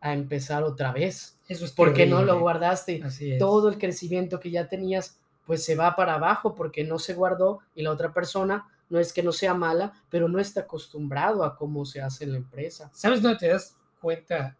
a 0.00 0.12
empezar 0.12 0.62
otra 0.62 0.92
vez 0.92 1.36
eso 1.48 1.64
es 1.64 1.72
porque 1.72 2.06
no 2.06 2.22
lo 2.22 2.40
guardaste. 2.40 3.02
Así 3.04 3.38
Todo 3.38 3.68
el 3.68 3.78
crecimiento 3.78 4.40
que 4.40 4.50
ya 4.50 4.68
tenías, 4.68 5.18
pues 5.46 5.64
se 5.64 5.76
va 5.76 5.94
para 5.94 6.14
abajo 6.14 6.54
porque 6.54 6.84
no 6.84 6.98
se 6.98 7.14
guardó 7.14 7.60
y 7.74 7.82
la 7.82 7.92
otra 7.92 8.12
persona 8.12 8.66
no 8.88 8.98
es 8.98 9.12
que 9.12 9.22
no 9.22 9.32
sea 9.32 9.54
mala, 9.54 9.92
pero 10.10 10.28
no 10.28 10.38
está 10.38 10.62
acostumbrado 10.62 11.44
a 11.44 11.56
cómo 11.56 11.84
se 11.84 12.00
hace 12.00 12.24
en 12.24 12.32
la 12.32 12.38
empresa. 12.38 12.90
¿Sabes 12.92 13.22
dónde 13.22 13.38
te 13.38 13.48
das 13.48 13.76
cuenta? 14.00 14.56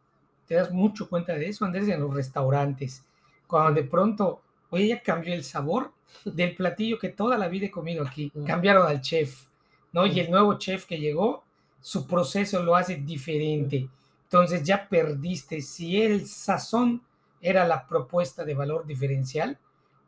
Te 0.46 0.54
das 0.54 0.70
mucho 0.70 1.08
cuenta 1.08 1.34
de 1.34 1.48
eso, 1.48 1.64
Andrés, 1.64 1.88
en 1.88 2.00
los 2.00 2.14
restaurantes. 2.14 3.04
Cuando 3.46 3.80
de 3.80 3.86
pronto, 3.86 4.42
oye, 4.70 4.88
ya 4.88 5.02
cambió 5.02 5.34
el 5.34 5.44
sabor 5.44 5.92
del 6.24 6.54
platillo 6.54 6.98
que 6.98 7.08
toda 7.08 7.36
la 7.36 7.48
vida 7.48 7.66
he 7.66 7.70
comido 7.70 8.04
aquí. 8.04 8.32
Cambiaron 8.46 8.86
al 8.86 9.00
chef, 9.00 9.44
¿no? 9.92 10.06
Y 10.06 10.20
el 10.20 10.30
nuevo 10.30 10.54
chef 10.58 10.86
que 10.86 10.98
llegó, 10.98 11.44
su 11.80 12.06
proceso 12.06 12.62
lo 12.62 12.76
hace 12.76 12.96
diferente. 12.96 13.88
Entonces 14.24 14.62
ya 14.62 14.88
perdiste. 14.88 15.60
Si 15.60 16.00
el 16.00 16.26
sazón 16.26 17.02
era 17.40 17.66
la 17.66 17.86
propuesta 17.86 18.44
de 18.44 18.54
valor 18.54 18.86
diferencial, 18.86 19.58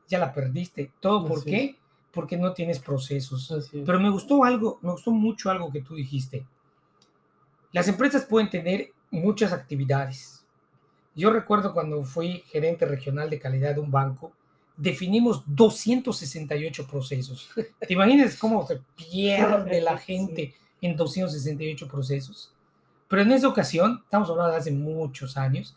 ya 0.09 0.18
la 0.18 0.33
perdiste. 0.33 0.92
¿Todo 1.00 1.26
por 1.26 1.45
qué? 1.45 1.76
Porque 2.12 2.37
no 2.37 2.52
tienes 2.52 2.80
procesos. 2.80 3.71
Pero 3.73 4.00
me 4.00 4.11
gustó 4.11 4.45
algo, 4.45 4.78
me 4.83 4.90
gustó 4.90 5.11
mucho 5.11 5.50
algo 5.50 5.71
que 5.71 5.83
tú 5.83 5.95
dijiste. 5.95 6.47
Las 7.73 7.87
empresas 7.87 8.25
pueden 8.25 8.50
tener 8.50 8.92
muchas 9.10 9.52
actividades. 9.52 10.44
Yo 11.14 11.30
recuerdo 11.30 11.72
cuando 11.72 12.02
fui 12.04 12.44
gerente 12.46 12.86
regional 12.86 13.28
de 13.28 13.38
calidad 13.38 13.74
de 13.74 13.80
un 13.80 13.90
banco, 13.90 14.32
definimos 14.76 15.42
268 15.46 16.86
procesos. 16.86 17.50
¿Te 17.80 17.92
imaginas 17.92 18.36
cómo 18.36 18.66
se 18.66 18.80
pierde 18.96 19.80
la 19.80 19.98
gente 19.98 20.54
en 20.80 20.96
268 20.96 21.88
procesos? 21.88 22.52
Pero 23.08 23.22
en 23.22 23.32
esa 23.32 23.48
ocasión, 23.48 24.00
estamos 24.04 24.30
hablando 24.30 24.52
de 24.52 24.58
hace 24.58 24.70
muchos 24.70 25.36
años, 25.36 25.74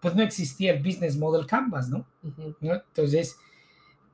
pues 0.00 0.14
no 0.14 0.22
existía 0.22 0.72
el 0.72 0.82
Business 0.82 1.16
Model 1.16 1.46
Canvas, 1.46 1.88
¿no? 1.88 2.04
Entonces, 2.60 3.36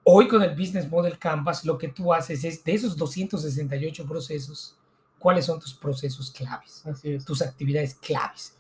hoy 0.03 0.27
con 0.27 0.43
el 0.43 0.51
Business 0.51 0.91
Model 0.91 1.19
Canvas, 1.19 1.65
lo 1.65 1.79
que 1.79 1.89
tú 1.89 2.13
haces 2.13 2.45
es 2.45 2.63
de 2.65 2.75
esos 2.75 2.97
268 2.97 4.05
procesos, 4.05 4.77
¿cuáles 5.19 5.47
son 5.47 5.61
tus 5.61 5.75
procesos 5.75 6.31
claves? 6.31 6.85
Así 6.87 7.19
Tus 7.19 7.41
actividades 7.41 7.95
claves, 7.95 8.56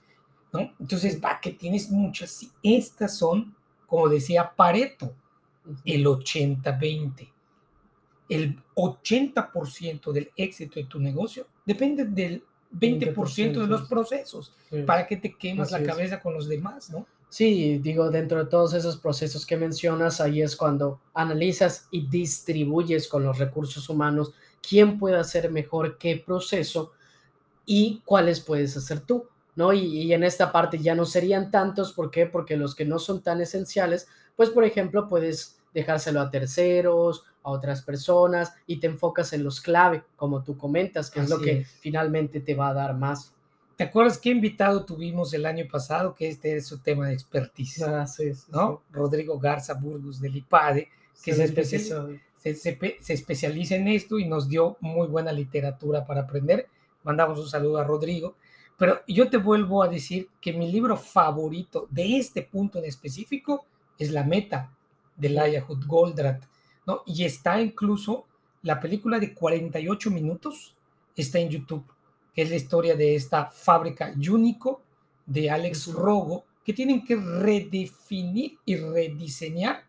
¿no? 0.56 0.72
Entonces, 0.80 1.20
va, 1.22 1.40
que 1.40 1.52
tienes 1.52 1.90
muchas. 1.90 2.46
Estas 2.62 3.16
son, 3.16 3.54
como 3.86 4.08
decía 4.08 4.52
Pareto, 4.54 5.14
el 5.84 6.04
80-20. 6.06 7.28
El 8.28 8.60
80% 8.74 10.12
del 10.12 10.30
éxito 10.36 10.80
de 10.80 10.86
tu 10.86 10.98
negocio 10.98 11.46
depende 11.64 12.04
del 12.04 12.42
20%, 12.72 13.60
de 13.60 13.66
los 13.66 13.82
procesos. 13.82 14.52
¿Para 14.84 15.06
que 15.06 15.16
te 15.16 15.34
quemas 15.34 15.70
la 15.70 15.82
cabeza 15.82 16.20
con 16.20 16.34
los 16.34 16.48
demás, 16.48 16.90
no? 16.90 17.06
Sí, 17.28 17.78
digo, 17.78 18.10
dentro 18.10 18.44
de 18.44 18.50
todos 18.50 18.72
esos 18.74 18.96
procesos 18.96 19.44
que 19.44 19.56
mencionas, 19.56 20.20
ahí 20.20 20.42
es 20.42 20.56
cuando 20.56 21.00
analizas 21.12 21.88
y 21.90 22.06
distribuyes 22.06 23.08
con 23.08 23.24
los 23.24 23.38
recursos 23.38 23.88
humanos 23.88 24.32
quién 24.66 24.98
puede 24.98 25.16
hacer 25.16 25.50
mejor 25.50 25.98
qué 25.98 26.22
proceso 26.24 26.92
y 27.64 28.00
cuáles 28.04 28.40
puedes 28.40 28.76
hacer 28.76 29.00
tú, 29.00 29.26
¿no? 29.56 29.72
Y, 29.72 29.80
y, 29.80 30.12
en 30.12 30.22
esta 30.22 30.52
parte 30.52 30.78
ya 30.78 30.94
no 30.94 31.04
serían 31.04 31.50
tantos, 31.50 31.92
¿por 31.92 32.10
qué? 32.10 32.26
Porque 32.26 32.56
los 32.56 32.74
que 32.74 32.84
no 32.84 32.98
son 32.98 33.22
tan 33.22 33.40
esenciales, 33.40 34.06
pues 34.36 34.50
por 34.50 34.64
ejemplo, 34.64 35.08
puedes 35.08 35.56
dejárselo 35.74 36.20
a 36.20 36.30
terceros 36.30 37.24
a 37.42 37.50
otras 37.50 37.82
personas 37.82 38.54
y 38.66 38.78
te 38.78 38.88
enfocas 38.88 39.32
en 39.32 39.44
los 39.44 39.60
clave, 39.60 40.02
como 40.16 40.42
tú 40.42 40.56
comentas, 40.56 41.10
que 41.10 41.20
es 41.20 41.30
lo 41.30 41.38
que 41.38 41.64
finalmente 41.64 42.40
te 42.40 42.54
va 42.54 42.70
a 42.70 42.74
dar 42.74 42.94
más. 42.96 43.32
¿Te 43.76 43.84
acuerdas 43.84 44.18
qué 44.18 44.30
invitado 44.30 44.84
tuvimos 44.84 45.32
el 45.32 45.46
año 45.46 45.64
pasado? 45.70 46.14
Que 46.14 46.28
este 46.28 46.56
es 46.56 46.66
su 46.66 46.78
tema 46.78 47.06
de 47.06 47.12
expertise. 47.12 47.82
Ah, 47.82 48.06
¿no? 48.50 48.82
Rodrigo 48.90 49.38
Garza 49.38 49.74
Burgos 49.74 50.20
del 50.20 50.36
IPADE, 50.36 50.88
que 51.22 51.34
se, 51.34 51.44
especializa, 51.44 52.06
se, 52.38 53.12
especializa 53.12 53.76
en 53.76 53.88
esto 53.88 54.18
y 54.18 54.24
nos 54.24 54.48
dio 54.48 54.76
muy 54.80 55.06
buena 55.06 55.30
literatura 55.30 56.04
para 56.04 56.22
aprender. 56.22 56.66
Mandamos 57.04 57.38
un 57.38 57.48
saludo 57.48 57.78
a 57.78 57.84
Rodrigo. 57.84 58.34
Pero 58.76 59.00
yo 59.08 59.30
te 59.30 59.38
vuelvo 59.38 59.82
a 59.82 59.88
decir 59.88 60.28
que 60.40 60.52
mi 60.52 60.70
libro 60.70 60.96
favorito 60.96 61.86
de 61.90 62.18
este 62.18 62.42
punto 62.42 62.78
en 62.78 62.84
específico 62.84 63.64
es 63.98 64.10
La 64.10 64.24
Meta 64.24 64.70
de 65.16 65.30
Laia 65.30 65.64
Goldratt 65.86 66.44
¿no? 66.86 67.02
Y 67.06 67.24
está 67.24 67.60
incluso 67.60 68.26
la 68.62 68.80
película 68.80 69.18
de 69.18 69.34
48 69.34 70.10
minutos, 70.10 70.74
está 71.14 71.38
en 71.38 71.50
YouTube, 71.50 71.84
que 72.34 72.42
es 72.42 72.50
la 72.50 72.56
historia 72.56 72.96
de 72.96 73.14
esta 73.14 73.46
fábrica 73.46 74.12
Unico 74.16 74.80
de 75.26 75.50
Alex 75.50 75.92
Rogo, 75.92 76.44
que 76.64 76.72
tienen 76.72 77.04
que 77.04 77.16
redefinir 77.16 78.58
y 78.64 78.76
rediseñar 78.76 79.84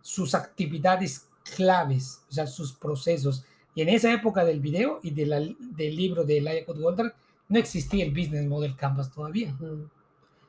sus 0.00 0.34
actividades 0.34 1.26
claves, 1.56 2.22
o 2.28 2.32
sea, 2.32 2.46
sus 2.46 2.72
procesos. 2.72 3.44
Y 3.74 3.82
en 3.82 3.88
esa 3.88 4.12
época 4.12 4.44
del 4.44 4.60
video 4.60 5.00
y 5.02 5.10
de 5.10 5.26
la, 5.26 5.40
del 5.40 5.96
libro 5.96 6.24
de 6.24 6.40
Laia 6.40 6.64
Goldberg, 6.66 7.14
no 7.52 7.58
existía 7.58 8.04
el 8.04 8.12
Business 8.12 8.46
Model 8.46 8.74
Canvas 8.74 9.12
todavía. 9.12 9.54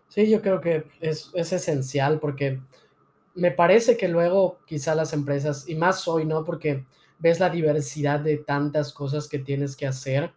Sí, 0.08 0.30
yo 0.30 0.42
creo 0.42 0.62
que 0.62 0.86
es, 1.02 1.30
es 1.34 1.52
esencial 1.52 2.20
porque 2.20 2.62
me 3.36 3.52
parece 3.52 3.98
que 3.98 4.08
luego 4.08 4.60
quizá 4.66 4.96
las 4.96 5.12
empresas, 5.12 5.68
y 5.68 5.76
más 5.76 6.08
hoy, 6.08 6.24
¿no? 6.26 6.46
Porque 6.46 6.86
ves 7.20 7.42
la 7.42 7.50
diversidad 7.50 8.22
de 8.22 8.38
tantas 8.38 8.94
cosas 8.94 9.28
que 9.28 9.40
tienes 9.40 9.76
que 9.76 9.86
hacer, 9.86 10.32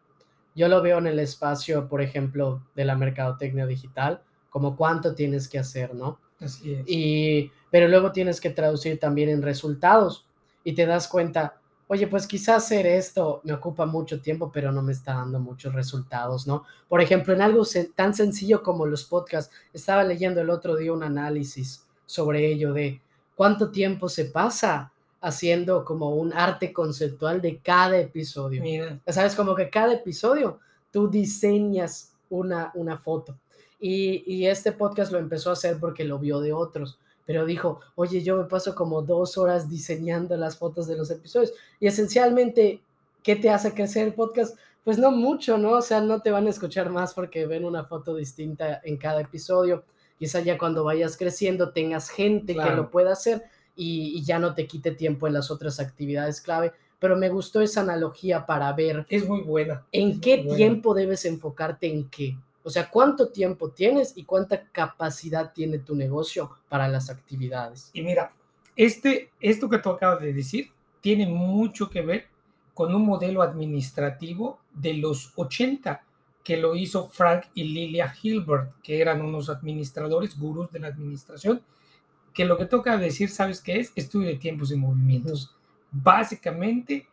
Yo 0.56 0.68
lo 0.68 0.80
veo 0.80 0.96
en 0.96 1.06
el 1.06 1.18
espacio, 1.18 1.86
por 1.86 2.00
ejemplo, 2.00 2.62
de 2.74 2.86
la 2.86 2.96
mercadotecnia 2.96 3.66
digital, 3.66 4.22
como 4.48 4.74
cuánto 4.74 5.14
tienes 5.14 5.48
que 5.48 5.58
hacer, 5.58 5.94
¿no? 5.94 6.18
Así 6.40 6.72
es. 6.72 6.88
Y, 6.88 7.52
pero 7.70 7.88
luego 7.88 8.10
tienes 8.10 8.40
que 8.40 8.48
traducir 8.48 8.98
también 8.98 9.28
en 9.28 9.42
resultados 9.42 10.26
y 10.64 10.72
te 10.72 10.86
das 10.86 11.08
cuenta, 11.08 11.60
oye, 11.88 12.06
pues 12.06 12.26
quizás 12.26 12.64
hacer 12.64 12.86
esto 12.86 13.40
me 13.44 13.52
ocupa 13.52 13.86
mucho 13.86 14.20
tiempo, 14.20 14.50
pero 14.52 14.72
no 14.72 14.82
me 14.82 14.92
está 14.92 15.14
dando 15.14 15.38
muchos 15.38 15.74
resultados, 15.74 16.46
¿no? 16.46 16.64
Por 16.88 17.00
ejemplo, 17.00 17.32
en 17.32 17.42
algo 17.42 17.64
tan 17.94 18.14
sencillo 18.14 18.62
como 18.62 18.86
los 18.86 19.04
podcasts, 19.04 19.54
estaba 19.72 20.04
leyendo 20.04 20.40
el 20.40 20.50
otro 20.50 20.76
día 20.76 20.92
un 20.92 21.02
análisis 21.02 21.84
sobre 22.04 22.46
ello 22.46 22.72
de 22.72 23.00
cuánto 23.34 23.70
tiempo 23.70 24.08
se 24.08 24.26
pasa 24.26 24.92
haciendo 25.20 25.84
como 25.84 26.10
un 26.10 26.32
arte 26.32 26.72
conceptual 26.72 27.40
de 27.40 27.58
cada 27.58 27.98
episodio. 27.98 28.62
Mira. 28.62 29.00
Sabes, 29.08 29.34
como 29.34 29.54
que 29.54 29.70
cada 29.70 29.94
episodio 29.94 30.60
tú 30.90 31.08
diseñas 31.08 32.12
una, 32.30 32.70
una 32.74 32.96
foto. 32.96 33.36
Y, 33.78 34.24
y 34.26 34.46
este 34.46 34.72
podcast 34.72 35.12
lo 35.12 35.18
empezó 35.18 35.50
a 35.50 35.54
hacer 35.54 35.78
porque 35.78 36.04
lo 36.04 36.18
vio 36.18 36.40
de 36.40 36.52
otros 36.52 36.98
pero 37.26 37.44
dijo, 37.44 37.80
oye, 37.96 38.22
yo 38.22 38.36
me 38.36 38.44
paso 38.44 38.74
como 38.74 39.02
dos 39.02 39.36
horas 39.36 39.68
diseñando 39.68 40.36
las 40.36 40.56
fotos 40.56 40.86
de 40.86 40.96
los 40.96 41.10
episodios. 41.10 41.52
Y 41.80 41.88
esencialmente, 41.88 42.80
¿qué 43.22 43.34
te 43.34 43.50
hace 43.50 43.74
crecer 43.74 44.06
el 44.06 44.14
podcast? 44.14 44.56
Pues 44.84 44.96
no 44.98 45.10
mucho, 45.10 45.58
¿no? 45.58 45.72
O 45.72 45.82
sea, 45.82 46.00
no 46.00 46.22
te 46.22 46.30
van 46.30 46.46
a 46.46 46.50
escuchar 46.50 46.88
más 46.88 47.12
porque 47.12 47.44
ven 47.44 47.64
una 47.64 47.84
foto 47.84 48.14
distinta 48.14 48.80
en 48.84 48.96
cada 48.96 49.22
episodio. 49.22 49.82
Quizá 50.16 50.40
ya 50.40 50.56
cuando 50.56 50.84
vayas 50.84 51.16
creciendo 51.16 51.72
tengas 51.72 52.08
gente 52.08 52.54
que 52.54 52.70
lo 52.70 52.90
pueda 52.90 53.12
hacer 53.12 53.42
y, 53.74 54.16
y, 54.16 54.24
ya 54.24 54.38
no 54.38 54.54
te 54.54 54.66
quite 54.66 54.92
tiempo 54.92 55.26
en 55.26 55.34
las 55.34 55.50
otras 55.50 55.80
actividades 55.80 56.40
clave. 56.40 56.72
Pero 57.00 57.16
me 57.16 57.28
gustó 57.28 57.60
esa 57.60 57.80
analogía 57.80 58.46
para 58.46 58.72
ver. 58.72 59.04
Es 59.10 59.28
muy 59.28 59.40
buena. 59.42 59.84
¿En 59.90 60.20
qué 60.20 60.38
tiempo 60.38 60.94
debes 60.94 61.24
enfocarte 61.24 61.88
en 61.88 62.08
qué? 62.08 62.38
O 62.66 62.70
sea, 62.70 62.90
cuánto 62.90 63.28
tiempo 63.28 63.70
tienes 63.70 64.16
y 64.16 64.24
cuánta 64.24 64.64
capacidad 64.72 65.52
tiene 65.52 65.78
tu 65.78 65.94
negocio 65.94 66.50
para 66.68 66.88
las 66.88 67.10
actividades. 67.10 67.90
Y 67.92 68.02
mira, 68.02 68.32
este, 68.74 69.30
esto 69.40 69.68
que 69.68 69.78
tú 69.78 69.90
acabas 69.90 70.20
de 70.20 70.32
decir 70.32 70.72
tiene 71.00 71.28
mucho 71.28 71.88
que 71.88 72.02
ver 72.02 72.26
con 72.74 72.92
un 72.92 73.06
modelo 73.06 73.42
administrativo 73.42 74.58
de 74.74 74.94
los 74.94 75.32
80 75.36 76.02
que 76.42 76.56
lo 76.56 76.74
hizo 76.74 77.08
Frank 77.08 77.44
y 77.54 77.62
Lilia 77.62 78.12
Hilbert, 78.20 78.72
que 78.82 79.00
eran 79.00 79.22
unos 79.22 79.48
administradores, 79.48 80.36
gurús 80.36 80.68
de 80.72 80.80
la 80.80 80.88
administración, 80.88 81.62
que 82.34 82.46
lo 82.46 82.58
que 82.58 82.66
toca 82.66 82.96
decir, 82.96 83.28
¿sabes 83.28 83.60
qué 83.60 83.78
es? 83.78 83.92
Estudio 83.94 84.26
de 84.26 84.38
tiempos 84.38 84.72
y 84.72 84.76
movimientos. 84.76 85.54
Básicamente, 85.92 87.06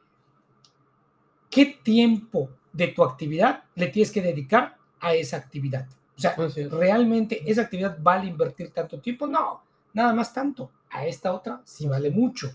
¿qué 1.51 1.79
tiempo 1.83 2.49
de 2.71 2.87
tu 2.87 3.03
actividad 3.03 3.65
le 3.75 3.89
tienes 3.89 4.11
que 4.11 4.23
dedicar 4.23 4.81
a 5.03 5.13
esa 5.13 5.37
actividad. 5.37 5.85
O 6.15 6.19
sea, 6.19 6.35
¿realmente 6.71 7.43
esa 7.49 7.63
actividad 7.63 7.97
vale 7.99 8.27
invertir 8.27 8.71
tanto 8.71 8.99
tiempo? 8.99 9.27
No, 9.27 9.61
nada 9.93 10.13
más 10.13 10.33
tanto. 10.33 10.71
A 10.89 11.05
esta 11.05 11.33
otra 11.33 11.61
sí 11.65 11.87
vale 11.87 12.09
mucho. 12.09 12.51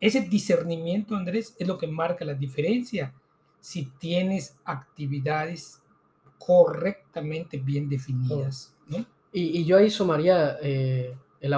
Ese 0.00 0.22
discernimiento, 0.22 1.14
Andrés, 1.14 1.54
es 1.58 1.68
lo 1.68 1.76
que 1.76 1.86
marca 1.86 2.24
la 2.24 2.34
diferencia. 2.34 3.12
Si 3.60 3.86
tienes 3.98 4.56
actividades 4.64 5.80
correctamente 6.38 7.58
bien 7.58 7.88
definidas. 7.88 8.74
¿no? 8.88 9.04
Y, 9.32 9.64
yo 9.64 9.76
ahí 9.76 9.90
sumaría 9.90 10.56
eh, 10.62 11.14
el 11.40 11.52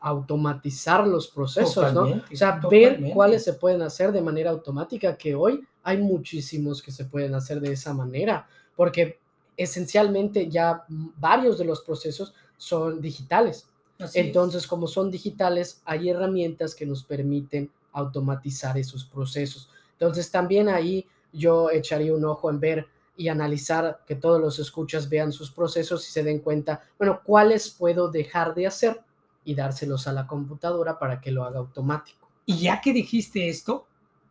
automatizar 0.00 1.06
los 1.06 1.28
procesos, 1.28 1.92
¿no? 1.94 2.02
O 2.02 2.36
sea, 2.36 2.60
ver 2.70 3.00
cuáles 3.12 3.42
se 3.44 3.54
pueden 3.54 3.82
hacer 3.82 4.12
de 4.12 4.20
manera 4.20 4.50
automática, 4.50 5.16
que 5.16 5.34
hoy 5.34 5.66
hay 5.82 5.98
muchísimos 5.98 6.82
que 6.82 6.92
se 6.92 7.04
pueden 7.04 7.34
hacer 7.34 7.60
de 7.60 7.72
esa 7.72 7.94
manera, 7.94 8.46
porque 8.76 9.21
esencialmente 9.56 10.48
ya 10.48 10.84
varios 10.88 11.58
de 11.58 11.64
los 11.64 11.82
procesos 11.82 12.34
son 12.56 13.00
digitales. 13.00 13.68
Entonces, 14.14 14.66
como 14.66 14.86
son 14.86 15.10
digitales, 15.10 15.80
hay 15.84 16.10
herramientas 16.10 16.74
que 16.74 16.86
nos 16.86 17.04
permiten 17.04 17.70
automatizar 17.92 18.76
esos 18.76 19.04
procesos. 19.04 19.70
Entonces, 19.92 20.30
también 20.30 20.68
ahí 20.68 21.06
yo 21.32 21.70
echaría 21.70 22.14
un 22.14 22.24
ojo 22.24 22.50
en 22.50 22.58
ver 22.58 22.86
y 23.16 23.28
analizar 23.28 24.00
que 24.06 24.16
todos 24.16 24.40
los 24.40 24.58
escuchas 24.58 25.08
vean 25.08 25.32
sus 25.32 25.50
procesos 25.50 26.08
y 26.08 26.10
se 26.10 26.22
den 26.22 26.40
cuenta, 26.40 26.82
bueno, 26.98 27.20
cuáles 27.22 27.70
puedo 27.70 28.10
dejar 28.10 28.54
de 28.54 28.66
hacer 28.66 29.00
y 29.44 29.54
dárselos 29.54 30.06
a 30.08 30.12
la 30.12 30.26
computadora 30.26 30.98
para 30.98 31.20
que 31.20 31.30
lo 31.30 31.44
haga 31.44 31.58
automático. 31.58 32.28
Y 32.46 32.58
ya 32.58 32.80
que 32.80 32.92
dijiste 32.92 33.48
esto, 33.48 33.86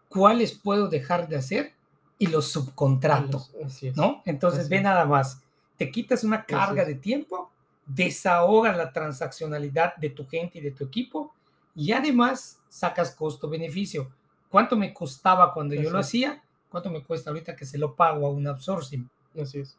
¿cuáles 0.09 0.53
puedo 0.53 0.87
dejar 0.89 1.27
de 1.29 1.37
hacer 1.37 1.73
y 2.21 2.27
los 2.27 2.51
subcontrato, 2.51 3.47
¿no? 3.95 4.21
Entonces 4.25 4.69
ve 4.69 4.79
nada 4.79 5.05
más, 5.05 5.41
te 5.75 5.89
quitas 5.89 6.23
una 6.23 6.45
carga 6.45 6.85
de 6.85 6.93
tiempo, 6.93 7.51
desahogas 7.87 8.77
la 8.77 8.93
transaccionalidad 8.93 9.95
de 9.95 10.11
tu 10.11 10.27
gente 10.27 10.59
y 10.59 10.61
de 10.61 10.69
tu 10.69 10.83
equipo 10.83 11.33
y 11.73 11.93
además 11.93 12.59
sacas 12.69 13.15
costo-beneficio. 13.15 14.11
¿Cuánto 14.49 14.75
me 14.77 14.93
costaba 14.93 15.51
cuando 15.51 15.73
yo 15.73 15.89
lo 15.89 15.97
hacía? 15.97 16.43
¿Cuánto 16.69 16.91
me 16.91 17.03
cuesta 17.03 17.31
ahorita 17.31 17.55
que 17.55 17.65
se 17.65 17.79
lo 17.79 17.95
pago 17.95 18.27
a 18.27 18.29
un 18.29 18.45
outsourcing? 18.45 19.09
Así 19.41 19.61
es. 19.61 19.75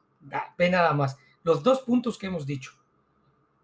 Ve 0.59 0.69
nada 0.69 0.93
más. 0.95 1.17
Los 1.45 1.63
dos 1.63 1.83
puntos 1.83 2.19
que 2.19 2.27
hemos 2.27 2.45
dicho, 2.45 2.73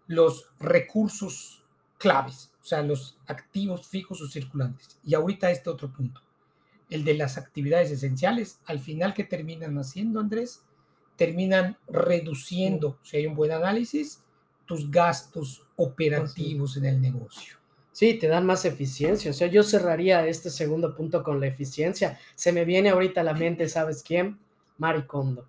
los 0.07 0.53
recursos 0.57 1.65
claves, 1.97 2.53
o 2.61 2.65
sea, 2.65 2.81
los 2.81 3.17
activos 3.27 3.89
fijos 3.89 4.21
o 4.21 4.27
circulantes. 4.29 4.97
Y 5.03 5.15
ahorita 5.15 5.51
este 5.51 5.69
otro 5.69 5.91
punto 5.91 6.21
el 6.89 7.03
de 7.03 7.13
las 7.13 7.37
actividades 7.37 7.91
esenciales, 7.91 8.59
al 8.65 8.79
final 8.79 9.13
que 9.13 9.23
terminan 9.23 9.77
haciendo, 9.77 10.19
Andrés, 10.19 10.63
terminan 11.15 11.77
reduciendo, 11.87 12.97
si 13.03 13.17
hay 13.17 13.27
un 13.27 13.35
buen 13.35 13.51
análisis, 13.51 14.23
tus 14.65 14.89
gastos 14.89 15.67
operativos 15.75 16.77
en 16.77 16.85
el 16.85 17.01
negocio. 17.01 17.57
Sí, 17.91 18.13
te 18.13 18.27
dan 18.27 18.45
más 18.45 18.63
eficiencia. 18.65 19.31
O 19.31 19.33
sea, 19.33 19.47
yo 19.47 19.61
cerraría 19.63 20.25
este 20.25 20.49
segundo 20.49 20.95
punto 20.95 21.21
con 21.23 21.39
la 21.39 21.47
eficiencia. 21.47 22.17
Se 22.35 22.53
me 22.53 22.63
viene 22.63 22.89
ahorita 22.89 23.21
a 23.21 23.25
la 23.25 23.33
mente, 23.33 23.67
¿sabes 23.67 24.03
quién? 24.03 24.39
Maricondo. 24.77 25.45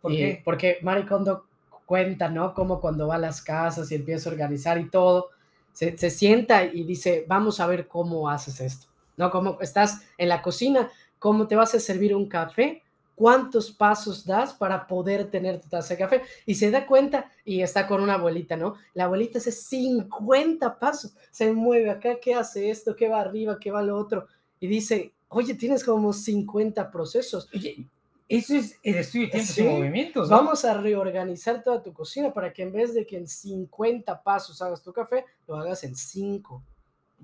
¿Por 0.00 0.12
qué? 0.12 0.42
Porque 0.44 0.78
Maricondo 0.82 1.46
cuenta, 1.86 2.28
¿no? 2.28 2.52
Como 2.52 2.80
cuando 2.80 3.06
va 3.06 3.14
a 3.14 3.18
las 3.18 3.40
casas 3.42 3.92
y 3.92 3.94
empieza 3.94 4.28
a 4.28 4.32
organizar 4.32 4.78
y 4.78 4.88
todo, 4.88 5.30
se, 5.72 5.96
se 5.96 6.10
sienta 6.10 6.64
y 6.64 6.82
dice, 6.84 7.24
vamos 7.28 7.60
a 7.60 7.66
ver 7.66 7.86
cómo 7.86 8.28
haces 8.28 8.60
esto. 8.60 8.88
¿No? 9.16 9.30
Como 9.30 9.60
estás 9.60 10.02
en 10.18 10.28
la 10.28 10.42
cocina, 10.42 10.90
¿cómo 11.18 11.46
te 11.46 11.56
vas 11.56 11.74
a 11.74 11.80
servir 11.80 12.14
un 12.14 12.28
café? 12.28 12.82
¿Cuántos 13.14 13.70
pasos 13.70 14.26
das 14.26 14.54
para 14.54 14.86
poder 14.86 15.30
tener 15.30 15.60
tu 15.60 15.68
taza 15.68 15.94
de 15.94 16.00
café? 16.00 16.22
Y 16.46 16.56
se 16.56 16.70
da 16.70 16.84
cuenta 16.84 17.30
y 17.44 17.60
está 17.60 17.86
con 17.86 18.02
una 18.02 18.14
abuelita, 18.14 18.56
¿no? 18.56 18.74
La 18.92 19.04
abuelita 19.04 19.38
hace 19.38 19.52
50 19.52 20.78
pasos, 20.78 21.14
se 21.30 21.52
mueve 21.52 21.90
acá, 21.90 22.18
¿qué 22.20 22.34
hace 22.34 22.70
esto? 22.70 22.96
¿Qué 22.96 23.08
va 23.08 23.20
arriba? 23.20 23.58
¿Qué 23.60 23.70
va 23.70 23.82
lo 23.82 23.96
otro? 23.96 24.26
Y 24.58 24.66
dice, 24.66 25.12
oye, 25.28 25.54
tienes 25.54 25.84
como 25.84 26.12
50 26.12 26.90
procesos. 26.90 27.48
Oye, 27.54 27.88
eso 28.28 28.56
es 28.56 28.78
el 28.82 28.96
estudio 28.96 29.26
de 29.26 29.32
tiempos 29.32 29.58
y 29.58 29.62
movimientos. 29.62 30.28
Vamos 30.28 30.64
a 30.64 30.80
reorganizar 30.80 31.62
toda 31.62 31.82
tu 31.82 31.92
cocina 31.92 32.32
para 32.32 32.52
que 32.52 32.62
en 32.62 32.72
vez 32.72 32.94
de 32.94 33.06
que 33.06 33.16
en 33.16 33.28
50 33.28 34.22
pasos 34.22 34.60
hagas 34.62 34.82
tu 34.82 34.92
café, 34.92 35.24
lo 35.46 35.56
hagas 35.56 35.84
en 35.84 35.94
5. 35.94 36.62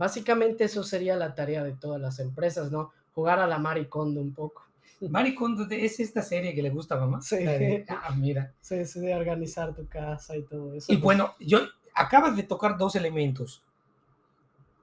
Básicamente 0.00 0.64
eso 0.64 0.82
sería 0.82 1.14
la 1.14 1.34
tarea 1.34 1.62
de 1.62 1.72
todas 1.72 2.00
las 2.00 2.20
empresas, 2.20 2.72
¿no? 2.72 2.90
Jugar 3.14 3.38
a 3.38 3.46
la 3.46 3.58
maricondo 3.58 4.22
un 4.22 4.32
poco. 4.32 4.64
Maricondo 4.98 5.66
es 5.68 6.00
esta 6.00 6.22
serie 6.22 6.54
que 6.54 6.62
le 6.62 6.70
gusta 6.70 6.94
a 6.94 7.00
mamá. 7.00 7.20
Sí. 7.20 7.36
ah, 7.86 8.14
mira. 8.16 8.50
Sí, 8.62 8.86
sí, 8.86 9.00
de 9.00 9.14
organizar 9.14 9.74
tu 9.74 9.86
casa 9.86 10.38
y 10.38 10.42
todo 10.44 10.72
eso. 10.72 10.90
Y 10.90 10.96
bueno, 10.96 11.34
yo 11.38 11.58
acabas 11.94 12.34
de 12.34 12.44
tocar 12.44 12.78
dos 12.78 12.96
elementos. 12.96 13.62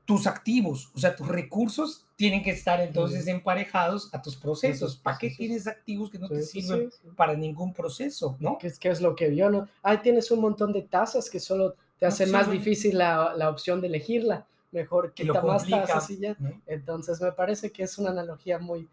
Tus 0.05 0.27
activos, 0.27 0.91
o 0.93 0.99
sea, 0.99 1.15
tus 1.15 1.27
recursos 1.27 2.05
tienen 2.15 2.43
que 2.43 2.51
estar 2.51 2.79
entonces 2.79 3.25
emparejados 3.25 4.13
a 4.13 4.21
tus 4.21 4.35
procesos. 4.35 4.97
¿Para 4.97 5.17
qué 5.17 5.31
tienes 5.31 5.65
activos 5.65 6.11
que 6.11 6.19
no 6.19 6.29
te 6.29 6.43
sirven 6.43 6.91
para 7.15 7.33
ningún 7.33 7.73
proceso, 7.73 8.37
no? 8.39 8.59
¿Qué 8.59 8.67
es, 8.67 8.77
qué 8.77 8.89
es 8.89 9.01
lo 9.01 9.15
que 9.15 9.29
vio, 9.29 9.49
no? 9.49 9.67
Ahí 9.81 9.97
tienes 9.97 10.29
un 10.29 10.41
montón 10.41 10.73
de 10.73 10.83
tasas 10.83 11.27
que 11.27 11.39
solo 11.39 11.73
te 11.97 12.05
hacen 12.05 12.29
más 12.29 12.51
difícil 12.51 12.99
la, 12.99 13.33
la 13.35 13.49
opción 13.49 13.81
de 13.81 13.87
elegirla 13.87 14.45
mejor 14.71 15.13
quita 15.13 15.41
más 15.41 15.67
tasas 15.67 16.09
y 16.09 16.17
ya. 16.19 16.37
Entonces 16.65 17.21
me 17.21 17.31
parece 17.31 17.71
que 17.71 17.83
es 17.83 17.97
una 17.97 18.11
analogía 18.11 18.59
muy, 18.59 18.87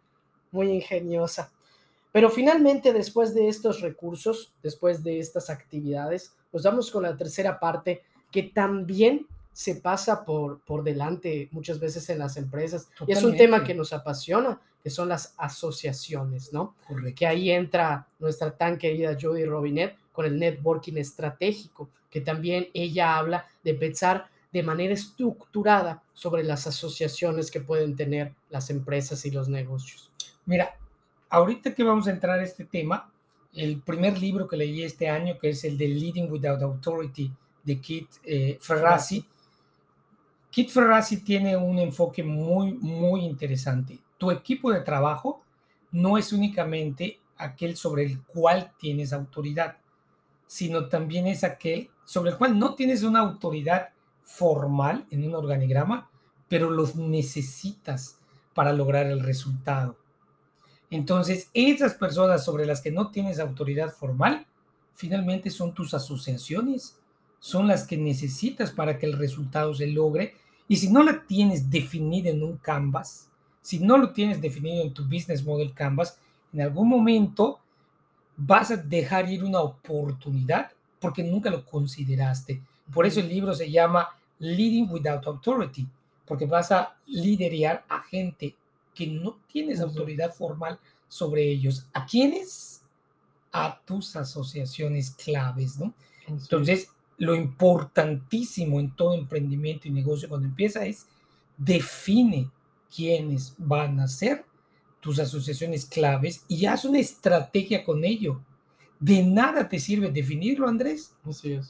muy 0.50 0.70
ingeniosa. 0.70 1.50
Pero 2.12 2.30
finalmente, 2.30 2.92
después 2.92 3.34
de 3.34 3.48
estos 3.48 3.80
recursos, 3.80 4.52
después 4.62 5.02
de 5.02 5.18
estas 5.18 5.50
actividades, 5.50 6.32
nos 6.52 6.62
vamos 6.62 6.90
con 6.90 7.02
la 7.02 7.16
tercera 7.16 7.58
parte 7.58 8.02
que 8.30 8.44
también 8.44 9.26
se 9.52 9.76
pasa 9.76 10.24
por, 10.24 10.60
por 10.60 10.84
delante 10.84 11.48
muchas 11.52 11.80
veces 11.80 12.08
en 12.10 12.18
las 12.20 12.36
empresas. 12.36 12.88
Y 13.06 13.12
es 13.12 13.22
un 13.22 13.36
tema 13.36 13.64
que 13.64 13.74
nos 13.74 13.92
apasiona, 13.92 14.60
que 14.82 14.90
son 14.90 15.08
las 15.08 15.34
asociaciones, 15.38 16.52
¿no? 16.52 16.74
Que 17.16 17.26
ahí 17.26 17.50
entra 17.50 18.06
nuestra 18.18 18.56
tan 18.56 18.78
querida 18.78 19.16
Jody 19.20 19.44
Robinet 19.44 19.96
con 20.12 20.26
el 20.26 20.38
networking 20.38 20.96
estratégico, 20.96 21.88
que 22.10 22.20
también 22.20 22.68
ella 22.74 23.16
habla 23.16 23.46
de 23.64 23.74
pensar 23.74 24.28
de 24.54 24.62
manera 24.62 24.94
estructurada 24.94 26.04
sobre 26.12 26.44
las 26.44 26.68
asociaciones 26.68 27.50
que 27.50 27.60
pueden 27.60 27.96
tener 27.96 28.32
las 28.50 28.70
empresas 28.70 29.26
y 29.26 29.32
los 29.32 29.48
negocios. 29.48 30.12
Mira, 30.46 30.78
ahorita 31.28 31.74
que 31.74 31.82
vamos 31.82 32.06
a 32.06 32.12
entrar 32.12 32.38
a 32.38 32.44
este 32.44 32.64
tema, 32.64 33.12
el 33.52 33.82
primer 33.82 34.16
libro 34.16 34.46
que 34.46 34.56
leí 34.56 34.84
este 34.84 35.08
año, 35.08 35.40
que 35.40 35.50
es 35.50 35.64
el 35.64 35.76
de 35.76 35.88
Leading 35.88 36.30
Without 36.30 36.62
Authority 36.62 37.32
de 37.64 37.80
Kit 37.80 38.08
eh, 38.22 38.56
Ferrazzi. 38.60 39.26
Kit 40.50 40.70
Ferrazzi 40.70 41.24
tiene 41.24 41.56
un 41.56 41.80
enfoque 41.80 42.22
muy, 42.22 42.74
muy 42.74 43.24
interesante. 43.24 43.98
Tu 44.18 44.30
equipo 44.30 44.70
de 44.70 44.82
trabajo 44.82 45.42
no 45.90 46.16
es 46.16 46.32
únicamente 46.32 47.18
aquel 47.38 47.76
sobre 47.76 48.04
el 48.04 48.22
cual 48.22 48.72
tienes 48.78 49.12
autoridad, 49.12 49.78
sino 50.46 50.88
también 50.88 51.26
es 51.26 51.42
aquel 51.42 51.90
sobre 52.04 52.30
el 52.30 52.38
cual 52.38 52.56
no 52.56 52.76
tienes 52.76 53.02
una 53.02 53.18
autoridad 53.18 53.93
formal 54.24 55.06
en 55.10 55.26
un 55.26 55.34
organigrama, 55.34 56.10
pero 56.48 56.70
los 56.70 56.96
necesitas 56.96 58.18
para 58.54 58.72
lograr 58.72 59.06
el 59.06 59.20
resultado. 59.20 59.96
Entonces, 60.90 61.50
esas 61.54 61.94
personas 61.94 62.44
sobre 62.44 62.66
las 62.66 62.80
que 62.80 62.92
no 62.92 63.10
tienes 63.10 63.38
autoridad 63.38 63.92
formal, 63.92 64.46
finalmente 64.94 65.50
son 65.50 65.74
tus 65.74 65.92
asociaciones, 65.94 66.98
son 67.40 67.66
las 67.66 67.86
que 67.86 67.96
necesitas 67.96 68.70
para 68.70 68.98
que 68.98 69.06
el 69.06 69.14
resultado 69.14 69.74
se 69.74 69.86
logre. 69.88 70.34
Y 70.68 70.76
si 70.76 70.90
no 70.90 71.02
la 71.02 71.26
tienes 71.26 71.70
definida 71.70 72.30
en 72.30 72.42
un 72.42 72.56
canvas, 72.56 73.28
si 73.60 73.80
no 73.80 73.98
lo 73.98 74.12
tienes 74.12 74.40
definido 74.40 74.82
en 74.82 74.94
tu 74.94 75.04
business 75.04 75.44
model 75.44 75.74
canvas, 75.74 76.18
en 76.52 76.60
algún 76.60 76.88
momento 76.88 77.58
vas 78.36 78.70
a 78.70 78.76
dejar 78.76 79.30
ir 79.30 79.44
una 79.44 79.60
oportunidad 79.60 80.70
porque 81.00 81.22
nunca 81.22 81.50
lo 81.50 81.64
consideraste. 81.64 82.62
Por 82.92 83.06
eso 83.06 83.20
el 83.20 83.28
libro 83.28 83.54
se 83.54 83.70
llama 83.70 84.08
Leading 84.38 84.90
Without 84.90 85.26
Authority, 85.26 85.86
porque 86.26 86.46
vas 86.46 86.72
a 86.72 86.96
liderar 87.06 87.84
a 87.88 88.02
gente 88.02 88.54
que 88.94 89.06
no 89.06 89.38
tienes 89.50 89.80
autoridad 89.80 90.32
formal 90.32 90.78
sobre 91.08 91.50
ellos. 91.50 91.86
¿A 91.92 92.06
quiénes? 92.06 92.82
A 93.52 93.80
tus 93.84 94.16
asociaciones 94.16 95.10
claves, 95.10 95.78
¿no? 95.78 95.94
Entonces, 96.26 96.88
lo 97.18 97.34
importantísimo 97.34 98.80
en 98.80 98.94
todo 98.94 99.14
emprendimiento 99.14 99.88
y 99.88 99.90
negocio 99.90 100.28
cuando 100.28 100.48
empieza 100.48 100.84
es 100.84 101.06
define 101.56 102.50
quiénes 102.94 103.54
van 103.58 104.00
a 104.00 104.08
ser 104.08 104.44
tus 105.00 105.18
asociaciones 105.18 105.84
claves 105.86 106.44
y 106.48 106.66
haz 106.66 106.84
una 106.84 106.98
estrategia 106.98 107.84
con 107.84 108.04
ello. 108.04 108.40
De 109.04 109.22
nada 109.22 109.68
te 109.68 109.78
sirve 109.78 110.10
definirlo, 110.10 110.66
Andrés, 110.66 111.12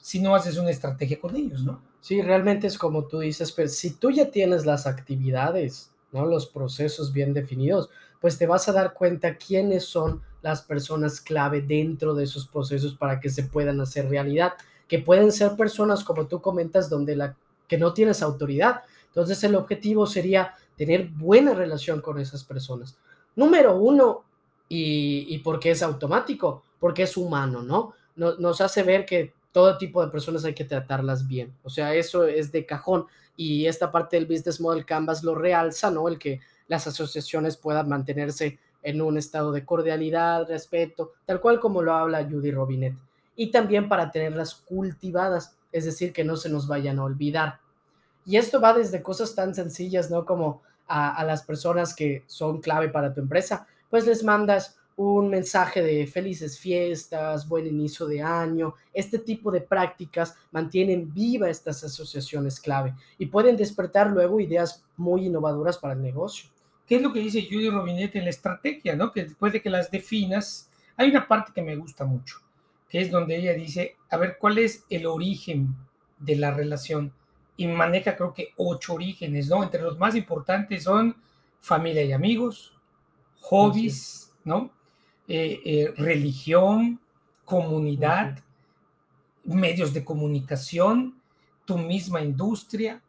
si 0.00 0.20
no 0.20 0.36
haces 0.36 0.56
una 0.56 0.70
estrategia 0.70 1.18
con 1.18 1.34
ellos, 1.34 1.64
¿no? 1.64 1.80
Sí, 2.00 2.22
realmente 2.22 2.68
es 2.68 2.78
como 2.78 3.06
tú 3.06 3.18
dices, 3.18 3.50
pero 3.50 3.68
si 3.68 3.94
tú 3.94 4.12
ya 4.12 4.30
tienes 4.30 4.64
las 4.64 4.86
actividades, 4.86 5.90
¿no? 6.12 6.26
Los 6.26 6.46
procesos 6.46 7.12
bien 7.12 7.34
definidos, 7.34 7.90
pues 8.20 8.38
te 8.38 8.46
vas 8.46 8.68
a 8.68 8.72
dar 8.72 8.94
cuenta 8.94 9.36
quiénes 9.36 9.84
son 9.84 10.22
las 10.42 10.62
personas 10.62 11.20
clave 11.20 11.60
dentro 11.60 12.14
de 12.14 12.22
esos 12.22 12.46
procesos 12.46 12.94
para 12.94 13.18
que 13.18 13.30
se 13.30 13.42
puedan 13.42 13.80
hacer 13.80 14.08
realidad, 14.08 14.52
que 14.86 15.00
pueden 15.00 15.32
ser 15.32 15.56
personas 15.56 16.04
como 16.04 16.28
tú 16.28 16.40
comentas 16.40 16.88
donde 16.88 17.16
la 17.16 17.34
que 17.66 17.78
no 17.78 17.92
tienes 17.94 18.22
autoridad. 18.22 18.82
Entonces 19.08 19.42
el 19.42 19.56
objetivo 19.56 20.06
sería 20.06 20.54
tener 20.76 21.08
buena 21.08 21.52
relación 21.52 22.00
con 22.00 22.20
esas 22.20 22.44
personas. 22.44 22.96
Número 23.34 23.76
uno, 23.76 24.22
y, 24.68 25.26
y 25.34 25.38
porque 25.38 25.72
es 25.72 25.82
automático, 25.82 26.62
porque 26.84 27.04
es 27.04 27.16
humano, 27.16 27.62
¿no? 27.62 27.94
Nos 28.14 28.60
hace 28.60 28.82
ver 28.82 29.06
que 29.06 29.32
todo 29.52 29.78
tipo 29.78 30.04
de 30.04 30.12
personas 30.12 30.44
hay 30.44 30.52
que 30.52 30.66
tratarlas 30.66 31.26
bien. 31.26 31.56
O 31.62 31.70
sea, 31.70 31.94
eso 31.94 32.26
es 32.26 32.52
de 32.52 32.66
cajón. 32.66 33.06
Y 33.38 33.64
esta 33.64 33.90
parte 33.90 34.16
del 34.16 34.26
Business 34.26 34.60
Model 34.60 34.84
Canvas 34.84 35.24
lo 35.24 35.34
realza, 35.34 35.90
¿no? 35.90 36.08
El 36.08 36.18
que 36.18 36.40
las 36.68 36.86
asociaciones 36.86 37.56
puedan 37.56 37.88
mantenerse 37.88 38.58
en 38.82 39.00
un 39.00 39.16
estado 39.16 39.50
de 39.50 39.64
cordialidad, 39.64 40.46
respeto, 40.46 41.12
tal 41.24 41.40
cual 41.40 41.58
como 41.58 41.80
lo 41.80 41.94
habla 41.94 42.28
Judy 42.30 42.50
Robinet. 42.50 42.94
Y 43.34 43.50
también 43.50 43.88
para 43.88 44.10
tenerlas 44.10 44.54
cultivadas, 44.54 45.56
es 45.72 45.86
decir, 45.86 46.12
que 46.12 46.22
no 46.22 46.36
se 46.36 46.50
nos 46.50 46.68
vayan 46.68 46.98
a 46.98 47.04
olvidar. 47.04 47.60
Y 48.26 48.36
esto 48.36 48.60
va 48.60 48.74
desde 48.74 49.02
cosas 49.02 49.34
tan 49.34 49.54
sencillas, 49.54 50.10
¿no? 50.10 50.26
Como 50.26 50.60
a, 50.86 51.16
a 51.16 51.24
las 51.24 51.44
personas 51.44 51.94
que 51.94 52.24
son 52.26 52.60
clave 52.60 52.90
para 52.90 53.14
tu 53.14 53.22
empresa, 53.22 53.66
pues 53.88 54.06
les 54.06 54.22
mandas 54.22 54.76
un 54.96 55.28
mensaje 55.28 55.82
de 55.82 56.06
felices 56.06 56.58
fiestas, 56.58 57.48
buen 57.48 57.66
inicio 57.66 58.06
de 58.06 58.22
año. 58.22 58.74
Este 58.92 59.18
tipo 59.18 59.50
de 59.50 59.60
prácticas 59.60 60.36
mantienen 60.52 61.12
viva 61.12 61.50
estas 61.50 61.82
asociaciones 61.82 62.60
clave 62.60 62.94
y 63.18 63.26
pueden 63.26 63.56
despertar 63.56 64.10
luego 64.10 64.40
ideas 64.40 64.84
muy 64.96 65.26
innovadoras 65.26 65.78
para 65.78 65.94
el 65.94 66.02
negocio. 66.02 66.48
¿Qué 66.86 66.96
es 66.96 67.02
lo 67.02 67.12
que 67.12 67.20
dice 67.20 67.46
Judy 67.50 67.70
Robinet 67.70 68.14
en 68.14 68.24
la 68.24 68.30
estrategia? 68.30 68.94
¿no? 68.94 69.10
Que 69.10 69.24
después 69.24 69.52
de 69.52 69.62
que 69.62 69.70
las 69.70 69.90
definas, 69.90 70.70
hay 70.96 71.10
una 71.10 71.26
parte 71.26 71.52
que 71.54 71.62
me 71.62 71.76
gusta 71.76 72.04
mucho, 72.04 72.38
que 72.88 73.00
es 73.00 73.10
donde 73.10 73.36
ella 73.36 73.54
dice, 73.54 73.96
a 74.10 74.16
ver, 74.16 74.36
¿cuál 74.38 74.58
es 74.58 74.84
el 74.90 75.06
origen 75.06 75.74
de 76.18 76.36
la 76.36 76.52
relación? 76.52 77.12
Y 77.56 77.66
maneja 77.66 78.16
creo 78.16 78.34
que 78.34 78.52
ocho 78.56 78.94
orígenes, 78.94 79.48
¿no? 79.48 79.62
Entre 79.62 79.80
los 79.80 79.98
más 79.98 80.14
importantes 80.14 80.84
son 80.84 81.16
familia 81.60 82.02
y 82.02 82.12
amigos, 82.12 82.76
hobbies, 83.40 84.32
¿no? 84.44 84.70
Eh, 85.26 85.60
eh, 85.64 85.94
religión, 85.96 87.00
comunidad, 87.46 88.38
medios 89.44 89.94
de 89.94 90.04
comunicación, 90.04 91.18
tu 91.64 91.78
misma 91.78 92.20
industria, 92.20 93.02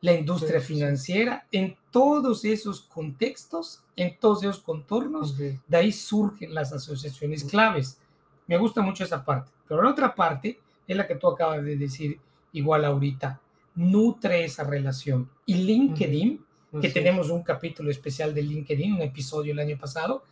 la 0.00 0.12
industria 0.12 0.60
financiera, 0.60 1.46
en 1.50 1.76
todos 1.90 2.44
esos 2.44 2.82
contextos, 2.82 3.82
en 3.96 4.16
todos 4.18 4.44
esos 4.44 4.60
contornos, 4.60 5.36
de 5.36 5.58
ahí 5.72 5.90
surgen 5.90 6.54
las 6.54 6.72
asociaciones 6.72 7.42
claves. 7.42 7.98
Me 8.46 8.58
gusta 8.58 8.80
mucho 8.80 9.02
esa 9.02 9.24
parte, 9.24 9.50
pero 9.66 9.82
la 9.82 9.90
otra 9.90 10.14
parte 10.14 10.60
es 10.86 10.96
la 10.96 11.06
que 11.06 11.16
tú 11.16 11.28
acabas 11.28 11.64
de 11.64 11.76
decir 11.76 12.20
igual 12.52 12.84
ahorita, 12.84 13.40
nutre 13.74 14.44
esa 14.44 14.62
relación. 14.62 15.28
Y 15.46 15.54
LinkedIn, 15.54 16.44
que 16.80 16.90
tenemos 16.90 17.28
un 17.30 17.42
capítulo 17.42 17.90
especial 17.90 18.32
de 18.34 18.42
LinkedIn, 18.42 18.94
un 18.94 19.02
episodio 19.02 19.52
el 19.52 19.58
año 19.58 19.76
pasado, 19.76 20.22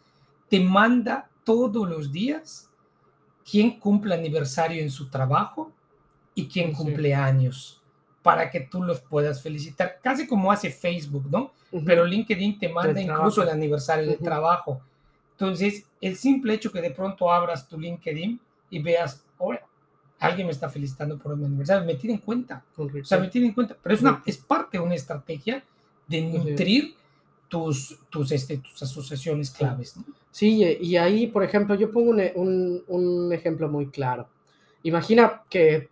te 0.48 0.61
manda 0.61 1.28
todos 1.44 1.88
los 1.88 2.12
días 2.12 2.70
quién 3.48 3.78
cumple 3.78 4.14
aniversario 4.14 4.83
en 4.83 4.90
su 4.90 5.09
trabajo 5.09 5.70
y 6.35 6.48
quién 6.48 6.72
cumple 6.72 7.14
años 7.14 7.80
para 8.22 8.50
que 8.50 8.61
tú 8.61 8.83
los 8.83 9.00
puedas 9.00 9.42
felicitar, 9.42 9.98
casi 10.02 10.26
como 10.26 10.50
hace 10.50 10.70
Facebook, 10.70 11.26
¿no? 11.30 11.52
Pero 11.85 12.07
LinkedIn 12.07 12.59
te 12.59 12.68
manda 12.68 12.98
incluso 13.00 13.42
el 13.42 13.50
aniversario 13.50 14.07
de 14.07 14.16
trabajo. 14.16 14.80
Entonces, 15.33 15.85
el 16.00 16.16
simple 16.16 16.54
hecho 16.54 16.72
que 16.72 16.80
de 16.80 16.90
pronto 16.90 17.30
abras 17.30 17.68
tu 17.68 17.78
LinkedIn 17.78 18.40
y 18.70 18.78
veas, 18.78 19.22
ahora, 19.38 19.61
alguien 20.18 20.46
me 20.46 20.52
está 20.52 20.70
felicitando 20.70 21.18
por 21.18 21.37
mi 21.37 21.44
aniversario, 21.44 21.85
me 21.85 21.96
tiene 21.96 22.14
en 22.14 22.20
cuenta. 22.20 22.64
O 22.78 22.88
sea, 23.04 23.18
me 23.18 23.28
tiene 23.28 23.48
en 23.48 23.52
cuenta, 23.52 23.76
pero 23.83 23.94
es, 23.94 24.00
una, 24.00 24.22
es 24.24 24.38
parte 24.38 24.78
de 24.78 24.85
una 24.85 24.94
estrategia 24.94 25.62
de 26.07 26.22
nutrir 26.22 26.94
tus, 27.48 27.98
tus, 28.11 28.33
este, 28.33 28.59
tus 28.59 28.83
asociaciones 28.83 29.50
claves. 29.50 29.96
¿no? 29.96 30.04
Sí, 30.30 30.62
y 30.80 30.96
ahí, 30.96 31.28
por 31.28 31.44
ejemplo, 31.44 31.74
yo 31.76 31.92
pongo 31.92 32.11
un, 32.11 32.83
un, 32.88 33.33
ejemplo 33.33 33.68
muy 33.68 33.90
claro. 33.90 34.28
Imagina 34.83 35.42
que 35.48 35.88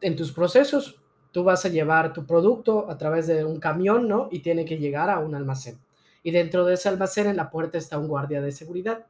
en 0.00 0.14
tus 0.14 0.32
procesos 0.32 0.96
tú 1.32 1.42
vas 1.42 1.64
a 1.64 1.68
llevar 1.68 2.12
tu 2.12 2.24
producto 2.24 2.88
a 2.88 2.96
través 2.96 3.26
de 3.26 3.44
un 3.44 3.58
camión, 3.58 4.06
¿no? 4.06 4.28
Y 4.30 4.38
tiene 4.38 4.64
que 4.64 4.78
llegar 4.78 5.10
a 5.10 5.18
un 5.18 5.34
almacén. 5.34 5.78
Y 6.22 6.30
dentro 6.30 6.64
de 6.64 6.74
ese 6.74 6.88
almacén 6.88 7.26
en 7.26 7.36
la 7.36 7.50
puerta 7.50 7.76
está 7.76 7.98
un 7.98 8.06
guardia 8.06 8.40
de 8.40 8.52
seguridad 8.52 9.06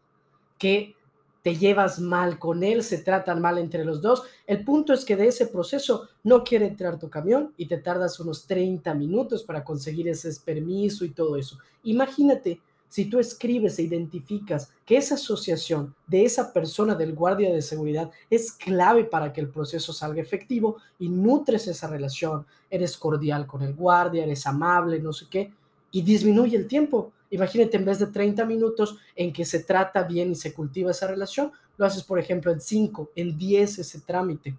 que 0.59 0.97
te 1.45 1.57
llevas 1.57 2.01
mal 2.01 2.39
con 2.39 2.65
él, 2.65 2.83
se 2.83 2.97
tratan 2.97 3.43
mal 3.43 3.59
entre 3.59 3.85
los 3.85 4.01
dos. 4.01 4.23
El 4.47 4.65
punto 4.65 4.95
es 4.95 5.05
que 5.05 5.15
de 5.15 5.27
ese 5.27 5.47
proceso 5.47 6.09
no 6.23 6.43
quiere 6.43 6.67
entrar 6.67 6.99
tu 6.99 7.11
camión 7.11 7.53
y 7.59 7.67
te 7.67 7.77
tardas 7.77 8.19
unos 8.19 8.47
30 8.47 8.95
minutos 8.95 9.45
para 9.45 9.63
conseguir 9.63 10.09
ese 10.09 10.33
permiso 10.43 11.05
y 11.05 11.11
todo 11.11 11.37
eso. 11.37 11.59
Imagínate 11.83 12.63
si 12.89 13.11
tú 13.11 13.19
escribes 13.19 13.79
e 13.79 13.83
identificas 13.83 14.73
que 14.87 14.97
esa 14.97 15.17
asociación 15.17 15.95
de 16.07 16.25
esa 16.25 16.51
persona 16.51 16.95
del 16.95 17.15
guardia 17.15 17.53
de 17.53 17.61
seguridad 17.61 18.11
es 18.31 18.51
clave 18.51 19.05
para 19.05 19.31
que 19.31 19.43
el 19.43 19.51
proceso 19.51 19.93
salga 19.93 20.23
efectivo 20.23 20.79
y 20.99 21.11
nutres 21.11 21.67
esa 21.67 21.89
relación, 21.89 22.47
eres 22.71 22.97
cordial 22.97 23.47
con 23.47 23.61
el 23.61 23.75
guardia, 23.75 24.25
eres 24.25 24.47
amable, 24.47 24.99
no 24.99 25.13
sé 25.13 25.27
qué, 25.29 25.53
y 25.91 26.01
disminuye 26.01 26.57
el 26.57 26.69
tiempo. 26.69 27.13
Imagínate, 27.35 27.77
en 27.77 27.85
vez 27.85 27.99
de 27.99 28.07
30 28.07 28.45
minutos 28.45 28.97
en 29.17 29.33
que 29.33 29.45
se 29.45 29.65
trata 29.65 30.05
bien 30.05 30.31
y 30.31 30.35
se 30.37 30.55
cultiva 30.55 30.93
esa 30.93 31.09
relación, 31.09 31.51
lo 31.77 31.85
haces, 31.85 32.05
por 32.05 32.21
ejemplo, 32.21 32.53
en 32.53 32.61
5, 32.61 33.11
en 33.17 33.37
10 33.37 33.81
ese 33.81 34.01
trámite. 34.03 34.57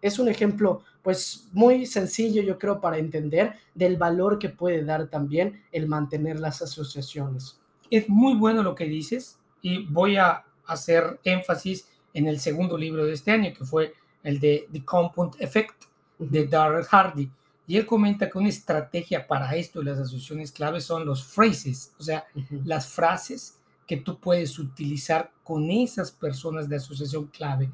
Es 0.00 0.18
un 0.18 0.28
ejemplo, 0.28 0.82
pues, 1.02 1.48
muy 1.52 1.84
sencillo, 1.84 2.42
yo 2.42 2.58
creo, 2.58 2.80
para 2.80 2.96
entender 2.96 3.56
del 3.74 3.98
valor 3.98 4.38
que 4.38 4.48
puede 4.48 4.82
dar 4.82 5.08
también 5.08 5.62
el 5.72 5.88
mantener 5.88 6.40
las 6.40 6.62
asociaciones. 6.62 7.60
Es 7.90 8.08
muy 8.08 8.34
bueno 8.34 8.62
lo 8.62 8.74
que 8.74 8.86
dices 8.86 9.38
y 9.60 9.84
voy 9.84 10.16
a 10.16 10.42
hacer 10.64 11.20
énfasis 11.22 11.86
en 12.14 12.28
el 12.28 12.40
segundo 12.40 12.78
libro 12.78 13.04
de 13.04 13.12
este 13.12 13.30
año, 13.30 13.52
que 13.52 13.66
fue 13.66 13.92
el 14.22 14.40
de 14.40 14.66
The 14.72 14.82
Compound 14.86 15.34
Effect 15.38 15.84
de 16.18 16.46
Darrell 16.46 16.84
Hardy. 16.84 17.30
Y 17.66 17.76
él 17.76 17.86
comenta 17.86 18.30
que 18.30 18.38
una 18.38 18.48
estrategia 18.48 19.26
para 19.26 19.54
esto 19.56 19.82
y 19.82 19.84
las 19.84 19.98
asociaciones 19.98 20.52
claves 20.52 20.84
son 20.84 21.04
los 21.04 21.24
phrases, 21.24 21.92
o 21.98 22.02
sea, 22.02 22.24
las 22.64 22.88
frases 22.88 23.58
que 23.86 23.96
tú 23.96 24.18
puedes 24.18 24.58
utilizar 24.58 25.30
con 25.42 25.70
esas 25.70 26.12
personas 26.12 26.68
de 26.68 26.76
asociación 26.76 27.26
clave. 27.26 27.70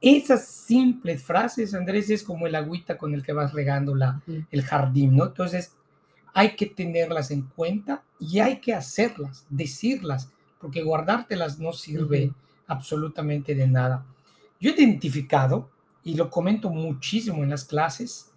Esas 0.00 0.46
simples 0.46 1.22
frases, 1.22 1.74
Andrés, 1.74 2.08
es 2.10 2.22
como 2.22 2.46
el 2.46 2.54
agüita 2.54 2.96
con 2.96 3.14
el 3.14 3.22
que 3.22 3.32
vas 3.32 3.52
regando 3.52 3.94
la, 3.94 4.22
el 4.50 4.62
jardín, 4.62 5.16
¿no? 5.16 5.26
Entonces, 5.26 5.72
hay 6.32 6.54
que 6.54 6.66
tenerlas 6.66 7.30
en 7.30 7.42
cuenta 7.42 8.02
y 8.20 8.38
hay 8.38 8.60
que 8.60 8.74
hacerlas, 8.74 9.44
decirlas, 9.50 10.30
porque 10.60 10.82
guardártelas 10.82 11.58
no 11.58 11.72
sirve 11.72 12.32
absolutamente 12.66 13.54
de 13.54 13.66
nada. 13.66 14.04
Yo 14.60 14.70
he 14.70 14.74
identificado, 14.74 15.68
y 16.04 16.14
lo 16.14 16.30
comento 16.30 16.70
muchísimo 16.70 17.42
en 17.42 17.50
las 17.50 17.64
clases, 17.64 18.27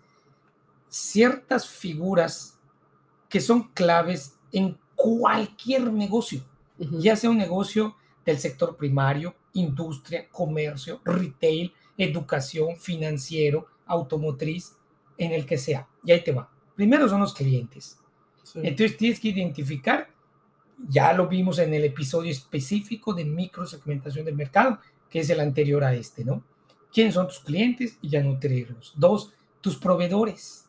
ciertas 0.92 1.70
figuras 1.70 2.60
que 3.30 3.40
son 3.40 3.70
claves 3.70 4.36
en 4.52 4.78
cualquier 4.94 5.92
negocio, 5.92 6.44
ya 6.78 7.16
sea 7.16 7.30
un 7.30 7.38
negocio 7.38 7.96
del 8.26 8.38
sector 8.40 8.76
primario, 8.76 9.34
industria, 9.54 10.28
comercio, 10.30 11.00
retail, 11.06 11.74
educación, 11.98 12.76
financiero, 12.78 13.68
automotriz, 13.86 14.76
en 15.18 15.32
el 15.32 15.46
que 15.46 15.58
sea. 15.58 15.88
Y 16.04 16.12
ahí 16.12 16.24
te 16.24 16.34
va. 16.34 16.52
Primero 16.76 17.08
son 17.08 17.22
los 17.22 17.34
clientes. 17.34 17.98
Entonces 18.56 18.98
tienes 18.98 19.20
que 19.20 19.30
identificar, 19.30 20.10
ya 20.90 21.14
lo 21.14 21.28
vimos 21.28 21.60
en 21.60 21.74
el 21.74 21.86
episodio 21.86 22.32
específico 22.32 23.14
de 23.14 23.24
microsegmentación 23.24 24.26
del 24.26 24.36
mercado, 24.36 24.80
que 25.10 25.20
es 25.20 25.30
el 25.30 25.40
anterior 25.40 25.86
a 25.86 25.94
este, 25.94 26.26
¿no? 26.26 26.44
¿Quiénes 26.92 27.14
son 27.14 27.28
tus 27.28 27.40
clientes? 27.40 27.98
Y 28.02 28.10
ya 28.10 28.22
nutrirlos. 28.22 28.94
Dos, 28.98 29.34
tus 29.62 29.78
proveedores. 29.78 30.68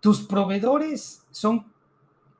Tus 0.00 0.22
proveedores 0.22 1.24
son 1.30 1.66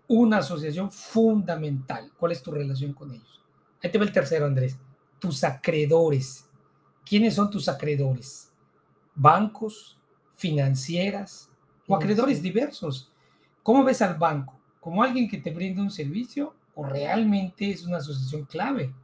una 0.09 0.39
asociación 0.39 0.91
fundamental. 0.91 2.13
¿Cuál 2.17 2.33
es 2.33 2.43
tu 2.43 2.53
relación 2.53 2.93
con 2.93 3.13
ellos? 3.13 3.43
Ahí 3.83 3.91
te 3.91 3.99
va 3.99 4.05
el 4.05 4.13
tercero, 4.13 4.47
Andrés. 4.47 4.79
Tus 5.19 5.43
acreedores. 5.45 6.49
¿Quiénes 7.05 7.35
son 7.35 7.51
tus 7.51 7.69
acreedores? 7.69 8.53
Bancos, 9.15 9.99
financieras 10.35 11.51
o 11.87 11.97
acreedores 11.97 12.43
diversos. 12.43 13.13
¿Cómo 13.63 13.83
ves 13.83 14.03
al 14.03 14.17
banco? 14.17 14.59
¿Como 14.81 15.03
alguien 15.03 15.29
que 15.29 15.39
te 15.39 15.51
brinda 15.51 15.83
un 15.83 15.91
servicio 15.91 16.55
o 16.75 16.85
realmente 16.85 17.71
es 17.71 17.85
una 17.85 17.97
asociación 17.97 18.45
clave? 18.45 18.95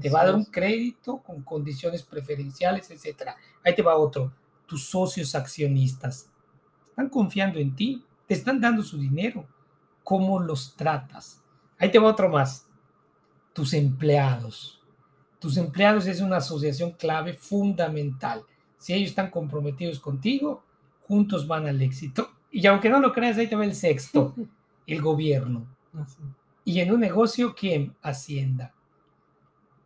Te 0.00 0.08
va 0.08 0.22
a 0.22 0.26
dar 0.26 0.34
un 0.36 0.44
crédito 0.44 1.18
con 1.18 1.42
condiciones 1.42 2.02
preferenciales, 2.02 2.90
etcétera. 2.90 3.36
Ahí 3.64 3.74
te 3.74 3.82
va 3.82 3.96
otro. 3.96 4.32
Tus 4.72 4.86
socios 4.86 5.34
accionistas 5.34 6.30
están 6.88 7.10
confiando 7.10 7.58
en 7.58 7.76
ti, 7.76 8.02
te 8.26 8.32
están 8.32 8.58
dando 8.58 8.82
su 8.82 8.96
dinero. 8.96 9.46
¿Cómo 10.02 10.40
los 10.40 10.74
tratas? 10.76 11.42
Ahí 11.76 11.90
te 11.90 11.98
va 11.98 12.08
otro 12.08 12.30
más. 12.30 12.66
Tus 13.52 13.74
empleados. 13.74 14.80
Tus 15.38 15.58
empleados 15.58 16.06
es 16.06 16.22
una 16.22 16.38
asociación 16.38 16.92
clave 16.92 17.34
fundamental. 17.34 18.44
Si 18.78 18.94
ellos 18.94 19.10
están 19.10 19.28
comprometidos 19.28 20.00
contigo, 20.00 20.64
juntos 21.02 21.46
van 21.46 21.66
al 21.66 21.82
éxito. 21.82 22.30
Y 22.50 22.66
aunque 22.66 22.88
no 22.88 22.98
lo 22.98 23.12
creas, 23.12 23.36
ahí 23.36 23.48
te 23.48 23.56
va 23.56 23.66
el 23.66 23.74
sexto, 23.74 24.34
el 24.86 25.02
gobierno. 25.02 25.66
Y 26.64 26.80
en 26.80 26.94
un 26.94 27.00
negocio, 27.00 27.54
¿quién? 27.54 27.94
Hacienda. 28.00 28.72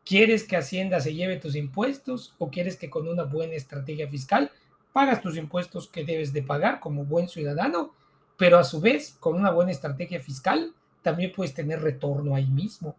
¿Quieres 0.07 0.45
que 0.45 0.57
Hacienda 0.57 1.01
se 1.01 1.13
lleve 1.13 1.41
tus 1.41 1.57
impuestos 1.57 2.37
o 2.39 2.49
quieres 2.49 2.77
que 2.77 2.89
con 2.89 3.09
una 3.09 3.25
buena 3.25 3.55
estrategia 3.55 4.09
fiscal 4.09 4.53
pagas 4.97 5.21
tus 5.21 5.37
impuestos 5.37 5.89
que 5.89 6.07
debes 6.07 6.33
de 6.33 6.43
pagar 6.43 6.81
como 6.81 7.05
buen 7.05 7.29
ciudadano, 7.29 7.93
pero 8.39 8.59
a 8.59 8.65
su 8.65 8.81
vez 8.81 9.15
con 9.21 9.35
una 9.35 9.51
buena 9.51 9.71
estrategia 9.71 10.21
fiscal 10.21 10.73
también 11.03 11.33
puedes 11.37 11.53
tener 11.53 11.83
retorno 11.83 12.35
ahí 12.35 12.47
mismo? 12.47 12.97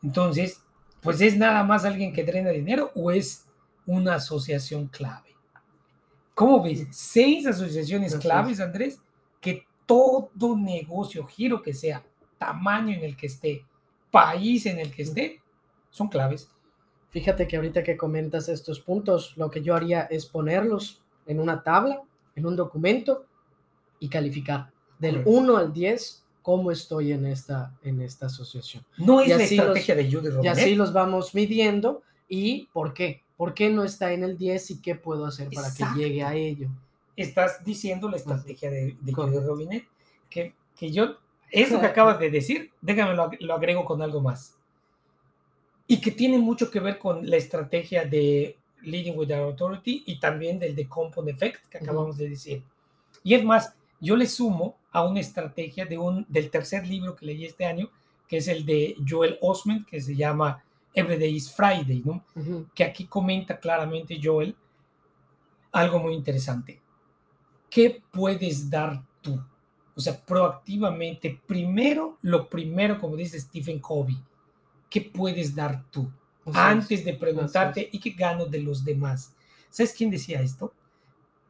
Entonces, 0.00 0.62
pues 1.00 1.20
es 1.20 1.36
nada 1.36 1.64
más 1.64 1.84
alguien 1.84 2.12
que 2.12 2.22
drena 2.22 2.50
dinero 2.50 2.92
o 2.94 3.10
es 3.10 3.46
una 3.84 4.14
asociación 4.14 4.86
clave. 4.86 5.30
¿Cómo 6.36 6.62
ves? 6.62 6.86
Seis 6.92 7.48
asociaciones 7.48 8.14
claves, 8.14 8.60
Andrés, 8.60 9.00
que 9.40 9.66
todo 9.86 10.56
negocio, 10.56 11.26
giro 11.26 11.62
que 11.62 11.74
sea, 11.74 12.04
tamaño 12.38 12.94
en 12.94 13.02
el 13.02 13.16
que 13.16 13.26
esté, 13.26 13.64
país 14.12 14.66
en 14.66 14.78
el 14.78 14.92
que 14.92 15.02
esté, 15.02 15.42
son 15.90 16.06
claves. 16.06 16.48
Fíjate 17.10 17.48
que 17.48 17.56
ahorita 17.56 17.82
que 17.82 17.96
comentas 17.96 18.48
estos 18.48 18.78
puntos, 18.78 19.36
lo 19.36 19.50
que 19.50 19.62
yo 19.62 19.74
haría 19.74 20.02
es 20.02 20.26
ponerlos 20.26 21.03
en 21.26 21.40
una 21.40 21.62
tabla, 21.62 22.02
en 22.34 22.46
un 22.46 22.56
documento 22.56 23.24
y 23.98 24.08
calificar 24.08 24.70
del 24.98 25.22
1 25.24 25.56
al 25.56 25.72
10 25.72 26.22
cómo 26.42 26.70
estoy 26.70 27.12
en 27.12 27.26
esta, 27.26 27.72
en 27.82 28.02
esta 28.02 28.26
asociación. 28.26 28.84
No 28.98 29.20
es 29.20 29.28
la 29.28 29.42
estrategia 29.42 29.94
de 29.94 30.12
Judy 30.12 30.28
Y 30.42 30.46
así 30.48 30.74
los 30.74 30.92
vamos 30.92 31.34
midiendo 31.34 32.02
y 32.28 32.68
por 32.72 32.92
qué. 32.92 33.22
¿Por 33.36 33.52
qué 33.52 33.68
no 33.68 33.82
está 33.82 34.12
en 34.12 34.22
el 34.22 34.38
10 34.38 34.70
y 34.72 34.80
qué 34.80 34.94
puedo 34.94 35.26
hacer 35.26 35.48
para 35.52 35.68
que 35.72 35.84
llegue 35.98 36.22
a 36.22 36.34
ello? 36.34 36.68
Estás 37.16 37.64
diciendo 37.64 38.08
la 38.08 38.16
estrategia 38.16 38.70
de, 38.70 38.96
de 39.00 39.12
Judy 39.12 39.38
Robinet, 39.38 39.84
que, 40.30 40.54
que 40.76 40.92
yo, 40.92 41.16
eso 41.50 41.80
que 41.80 41.86
acabas 41.86 42.18
de 42.20 42.30
decir, 42.30 42.70
déjame 42.80 43.14
lo 43.14 43.54
agrego 43.54 43.84
con 43.84 44.02
algo 44.02 44.20
más 44.20 44.56
y 45.86 46.00
que 46.00 46.10
tiene 46.10 46.38
mucho 46.38 46.70
que 46.70 46.80
ver 46.80 46.98
con 46.98 47.28
la 47.28 47.36
estrategia 47.36 48.04
de 48.04 48.56
Leading 48.84 49.16
with 49.16 49.30
Authority 49.32 50.04
y 50.06 50.18
también 50.18 50.58
del 50.58 50.74
de 50.74 50.88
Compound 50.88 51.28
Effect 51.28 51.66
que 51.68 51.78
acabamos 51.78 52.16
de 52.16 52.30
decir. 52.30 52.62
Y 53.22 53.34
es 53.34 53.44
más, 53.44 53.74
yo 54.00 54.16
le 54.16 54.26
sumo 54.26 54.76
a 54.92 55.04
una 55.04 55.20
estrategia 55.20 55.86
de 55.86 55.98
un, 55.98 56.26
del 56.28 56.50
tercer 56.50 56.86
libro 56.86 57.16
que 57.16 57.26
leí 57.26 57.44
este 57.44 57.64
año, 57.64 57.90
que 58.28 58.38
es 58.38 58.48
el 58.48 58.64
de 58.64 58.96
Joel 59.08 59.38
Osment, 59.40 59.86
que 59.86 60.00
se 60.00 60.14
llama 60.14 60.62
Every 60.94 61.24
is 61.24 61.52
Friday, 61.52 62.02
¿no? 62.04 62.24
Que 62.74 62.84
aquí 62.84 63.06
comenta 63.06 63.58
claramente 63.58 64.20
Joel 64.22 64.54
algo 65.72 65.98
muy 65.98 66.14
interesante. 66.14 66.80
¿Qué 67.68 68.02
puedes 68.12 68.70
dar 68.70 69.02
tú? 69.20 69.42
O 69.96 70.00
sea, 70.00 70.16
proactivamente, 70.24 71.40
primero, 71.46 72.18
lo 72.22 72.48
primero, 72.48 73.00
como 73.00 73.16
dice 73.16 73.40
Stephen 73.40 73.80
Covey, 73.80 74.16
¿qué 74.88 75.00
puedes 75.00 75.54
dar 75.54 75.84
tú? 75.90 76.10
Antes 76.52 77.04
de 77.04 77.14
preguntarte, 77.14 77.88
¿y 77.90 77.98
qué 77.98 78.10
gano 78.10 78.46
de 78.46 78.60
los 78.60 78.84
demás? 78.84 79.34
¿Sabes 79.70 79.94
quién 79.96 80.10
decía 80.10 80.40
esto? 80.40 80.72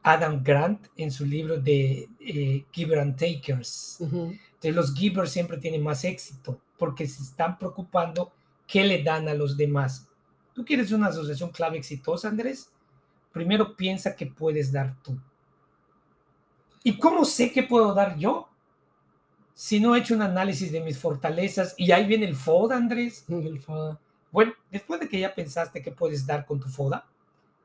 Adam 0.01 0.43
Grant 0.43 0.87
en 0.95 1.11
su 1.11 1.25
libro 1.25 1.57
de 1.57 2.07
eh, 2.19 2.65
Giver 2.71 2.99
and 2.99 3.17
Takers. 3.17 3.97
Entonces, 3.99 4.75
los 4.75 4.93
givers 4.93 5.31
siempre 5.31 5.57
tienen 5.57 5.83
más 5.83 6.03
éxito 6.03 6.59
porque 6.77 7.07
se 7.07 7.23
están 7.23 7.57
preocupando 7.57 8.31
qué 8.67 8.83
le 8.83 9.03
dan 9.03 9.27
a 9.27 9.33
los 9.33 9.57
demás. 9.57 10.07
¿Tú 10.53 10.63
quieres 10.63 10.91
una 10.91 11.07
asociación 11.07 11.49
clave 11.49 11.77
exitosa, 11.77 12.29
Andrés? 12.29 12.69
Primero 13.31 13.75
piensa 13.75 14.15
qué 14.15 14.27
puedes 14.27 14.71
dar 14.71 14.95
tú. 15.03 15.17
¿Y 16.83 16.97
cómo 16.97 17.25
sé 17.25 17.51
qué 17.51 17.63
puedo 17.63 17.93
dar 17.93 18.17
yo? 18.17 18.47
si 19.55 19.79
no 19.79 19.95
he 19.95 19.99
hecho 19.99 20.13
un 20.13 20.21
análisis 20.21 20.71
de 20.71 20.81
mis 20.81 20.99
fortalezas 20.99 21.73
y 21.77 21.91
ahí 21.91 22.05
viene 22.05 22.25
el 22.25 22.35
FODA, 22.35 22.75
Andrés. 22.75 23.25
El 23.29 23.59
FODA. 23.59 23.99
Bueno, 24.35 24.51
después 24.69 24.99
de 24.99 25.07
que 25.07 25.21
ya 25.21 25.33
pensaste 25.33 25.81
que 25.81 25.93
puedes 25.93 26.27
dar 26.27 26.45
con 26.45 26.59
tu 26.59 26.67
FODA, 26.67 27.05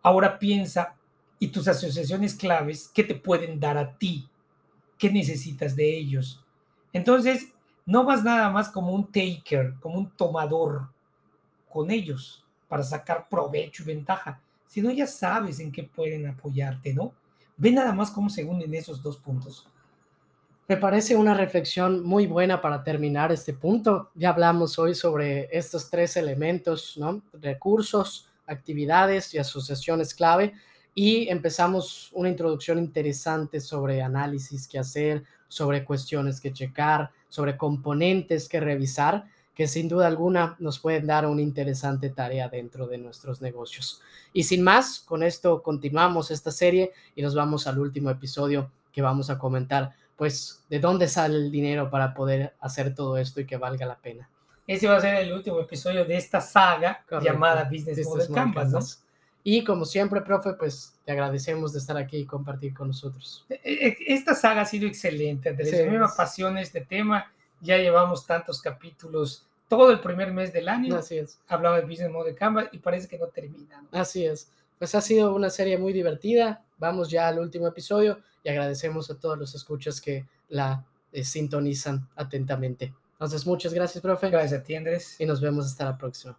ahora 0.03 0.39
piensa 0.39 0.95
y 1.41 1.49
tus 1.49 1.67
asociaciones 1.67 2.33
claves, 2.37 2.89
¿qué 2.95 3.03
te 3.03 3.17
pueden 3.17 3.59
dar 3.59 3.77
a 3.77 3.99
ti? 3.99 4.29
¿Qué 4.97 5.11
necesitas 5.11 5.75
de 5.75 5.99
ellos? 5.99 6.45
Entonces, 6.93 7.49
no 7.87 8.05
vas 8.05 8.23
nada 8.23 8.51
más 8.51 8.69
como 8.69 8.93
un 8.93 9.11
taker, 9.11 9.75
como 9.81 9.99
un 9.99 10.11
tomador 10.11 10.87
con 11.69 11.91
ellos 11.91 12.45
para 12.69 12.85
sacar 12.85 13.29
provecho 13.29 13.83
y 13.83 13.87
ventaja, 13.87 14.41
sino 14.69 14.93
ya 14.93 15.09
sabes 15.09 15.59
en 15.59 15.73
qué 15.73 15.83
pueden 15.83 16.29
apoyarte, 16.29 16.95
¿no? 16.95 17.13
Ve 17.57 17.73
nada 17.73 17.93
más 17.93 18.13
cómo 18.13 18.31
se 18.31 18.45
unen 18.45 18.73
esos 18.75 19.03
dos 19.03 19.17
puntos. 19.17 19.67
Me 20.71 20.77
parece 20.77 21.17
una 21.17 21.35
reflexión 21.35 22.05
muy 22.05 22.29
buena 22.29 22.61
para 22.61 22.85
terminar 22.85 23.33
este 23.33 23.53
punto. 23.53 24.11
Ya 24.15 24.29
hablamos 24.29 24.79
hoy 24.79 24.95
sobre 24.95 25.49
estos 25.51 25.91
tres 25.91 26.17
elementos, 26.17 26.97
¿no? 26.97 27.23
Recursos, 27.33 28.29
actividades 28.47 29.35
y 29.35 29.39
asociaciones 29.39 30.15
clave. 30.15 30.55
Y 30.95 31.29
empezamos 31.29 32.11
una 32.13 32.29
introducción 32.29 32.79
interesante 32.79 33.59
sobre 33.59 34.01
análisis 34.01 34.69
que 34.69 34.79
hacer, 34.79 35.25
sobre 35.49 35.85
cuestiones 35.85 36.41
que 36.41 36.53
checar, 36.53 37.11
sobre 37.29 37.57
componentes 37.57 38.49
que 38.49 38.61
revisar, 38.61 39.25
que 39.57 39.67
sin 39.67 39.89
duda 39.89 40.07
alguna 40.07 40.55
nos 40.61 40.79
pueden 40.79 41.05
dar 41.05 41.27
una 41.27 41.43
interesante 41.43 42.11
tarea 42.11 42.49
dentro 42.49 42.87
de 42.87 42.99
nuestros 42.99 43.43
negocios. 43.43 44.03
Y 44.33 44.45
sin 44.45 44.63
más, 44.63 45.01
con 45.01 45.25
esto 45.25 45.65
continuamos 45.65 46.31
esta 46.31 46.53
serie 46.53 46.93
y 47.17 47.23
nos 47.23 47.35
vamos 47.35 47.67
al 47.67 47.81
último 47.81 48.09
episodio 48.09 48.71
que 48.93 49.03
vamos 49.03 49.31
a 49.31 49.39
comentar 49.39 49.95
pues, 50.21 50.63
¿de 50.69 50.81
dónde 50.81 51.09
sale 51.09 51.35
el 51.35 51.51
dinero 51.51 51.89
para 51.89 52.13
poder 52.13 52.53
hacer 52.61 52.95
todo 52.95 53.17
esto 53.17 53.41
y 53.41 53.47
que 53.47 53.57
valga 53.57 53.87
la 53.87 53.97
pena? 53.97 54.29
Ese 54.67 54.87
va 54.87 54.97
a 54.97 55.01
ser 55.01 55.15
el 55.15 55.33
último 55.33 55.59
episodio 55.61 56.05
de 56.05 56.15
esta 56.15 56.43
saga 56.43 57.03
llamada 57.23 57.65
Business, 57.65 58.07
Model 58.07 58.29
Canvas, 58.31 58.71
¿no? 58.71 58.81
Y 59.43 59.65
como 59.65 59.87
siempre, 59.87 60.21
profe, 60.21 60.53
pues 60.59 60.93
te 61.07 61.13
agradecemos 61.13 61.73
de 61.73 61.79
estar 61.79 61.97
aquí 61.97 62.19
y 62.19 62.27
compartir 62.27 62.75
con 62.75 62.89
nosotros. 62.89 63.47
E, 63.49 63.55
e, 63.65 63.89
e, 63.89 63.97
esta 64.09 64.35
saga 64.35 64.61
ha 64.61 64.67
sido 64.67 64.87
excelente, 64.87 65.49
Andrés. 65.49 65.73
a 65.73 65.91
mí 65.91 65.97
me 65.97 66.05
apasiona 66.05 66.61
este 66.61 66.83
tema. 66.83 67.33
Ya 67.63 67.79
llevamos 67.79 68.27
tantos 68.27 68.61
capítulos 68.61 69.47
todo 69.69 69.91
el 69.91 70.01
primer 70.01 70.35
mes 70.35 70.53
del 70.53 70.69
año. 70.69 70.97
Así 70.97 71.17
es. 71.17 71.41
Hablaba 71.49 71.81
de 71.81 71.87
Business 71.87 72.11
Mode 72.11 72.33
de 72.33 72.37
Canva 72.37 72.69
y 72.71 72.77
parece 72.77 73.09
que 73.09 73.19
no 73.19 73.29
termina. 73.29 73.81
¿no? 73.91 73.99
Así 73.99 74.27
es. 74.27 74.51
Pues 74.79 74.95
ha 74.95 75.01
sido 75.01 75.35
una 75.35 75.49
serie 75.49 75.79
muy 75.79 75.95
divertida. 75.95 76.63
Vamos 76.81 77.11
ya 77.11 77.29
al 77.29 77.39
último 77.39 77.67
episodio 77.67 78.19
y 78.43 78.49
agradecemos 78.49 79.11
a 79.11 79.19
todos 79.19 79.39
los 79.39 79.55
escuchas 79.55 80.01
que 80.01 80.27
la 80.49 80.85
eh, 81.13 81.23
sintonizan 81.23 82.09
atentamente. 82.17 82.95
Entonces, 83.13 83.47
muchas 83.47 83.75
gracias, 83.75 84.01
profe. 84.03 84.31
Gracias 84.31 84.61
a 84.61 84.65
ti, 84.65 84.75
Andrés. 84.75 85.17
Y 85.19 85.27
nos 85.27 85.43
vemos 85.43 85.67
hasta 85.67 85.85
la 85.85 85.99
próxima. 85.99 86.39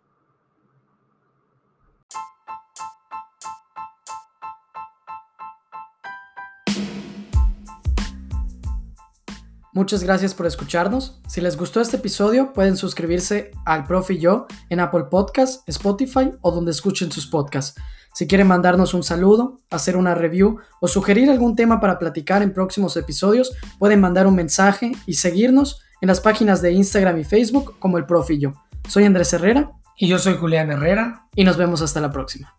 Muchas 9.74 10.04
gracias 10.04 10.34
por 10.34 10.48
escucharnos. 10.48 11.22
Si 11.28 11.40
les 11.40 11.56
gustó 11.56 11.80
este 11.80 11.96
episodio, 11.96 12.52
pueden 12.52 12.76
suscribirse 12.76 13.52
al 13.66 13.86
Profe 13.86 14.16
y 14.16 14.20
yo 14.20 14.46
en 14.70 14.82
Apple 14.82 15.06
Podcasts, 15.10 15.64
Spotify 15.66 16.32
o 16.42 16.52
donde 16.52 16.72
escuchen 16.72 17.10
sus 17.10 17.26
podcasts. 17.26 17.80
Si 18.14 18.28
quieren 18.28 18.48
mandarnos 18.48 18.94
un 18.94 19.04
saludo, 19.04 19.60
hacer 19.70 19.96
una 19.96 20.16
review 20.16 20.60
o 20.80 20.88
sugerir 20.88 21.30
algún 21.30 21.56
tema 21.56 21.80
para 21.80 21.98
platicar 21.98 22.42
en 22.42 22.54
próximos 22.54 22.98
episodios, 22.98 23.54
pueden 23.80 24.02
mandar 24.02 24.28
un 24.28 24.36
mensaje 24.36 24.92
y 25.06 25.14
seguirnos 25.14 25.82
en 26.02 26.08
las 26.08 26.20
páginas 26.20 26.62
de 26.62 26.74
Instagram 26.74 27.20
y 27.20 27.24
Facebook 27.24 27.76
como 27.80 27.98
el 27.98 28.06
yo. 28.38 28.54
Soy 28.88 29.06
Andrés 29.06 29.32
Herrera. 29.34 29.72
Y 29.96 30.08
yo 30.08 30.18
soy 30.18 30.36
Julián 30.36 30.72
Herrera. 30.72 31.28
Y 31.36 31.44
nos 31.44 31.58
vemos 31.58 31.82
hasta 31.82 32.02
la 32.02 32.12
próxima. 32.12 32.56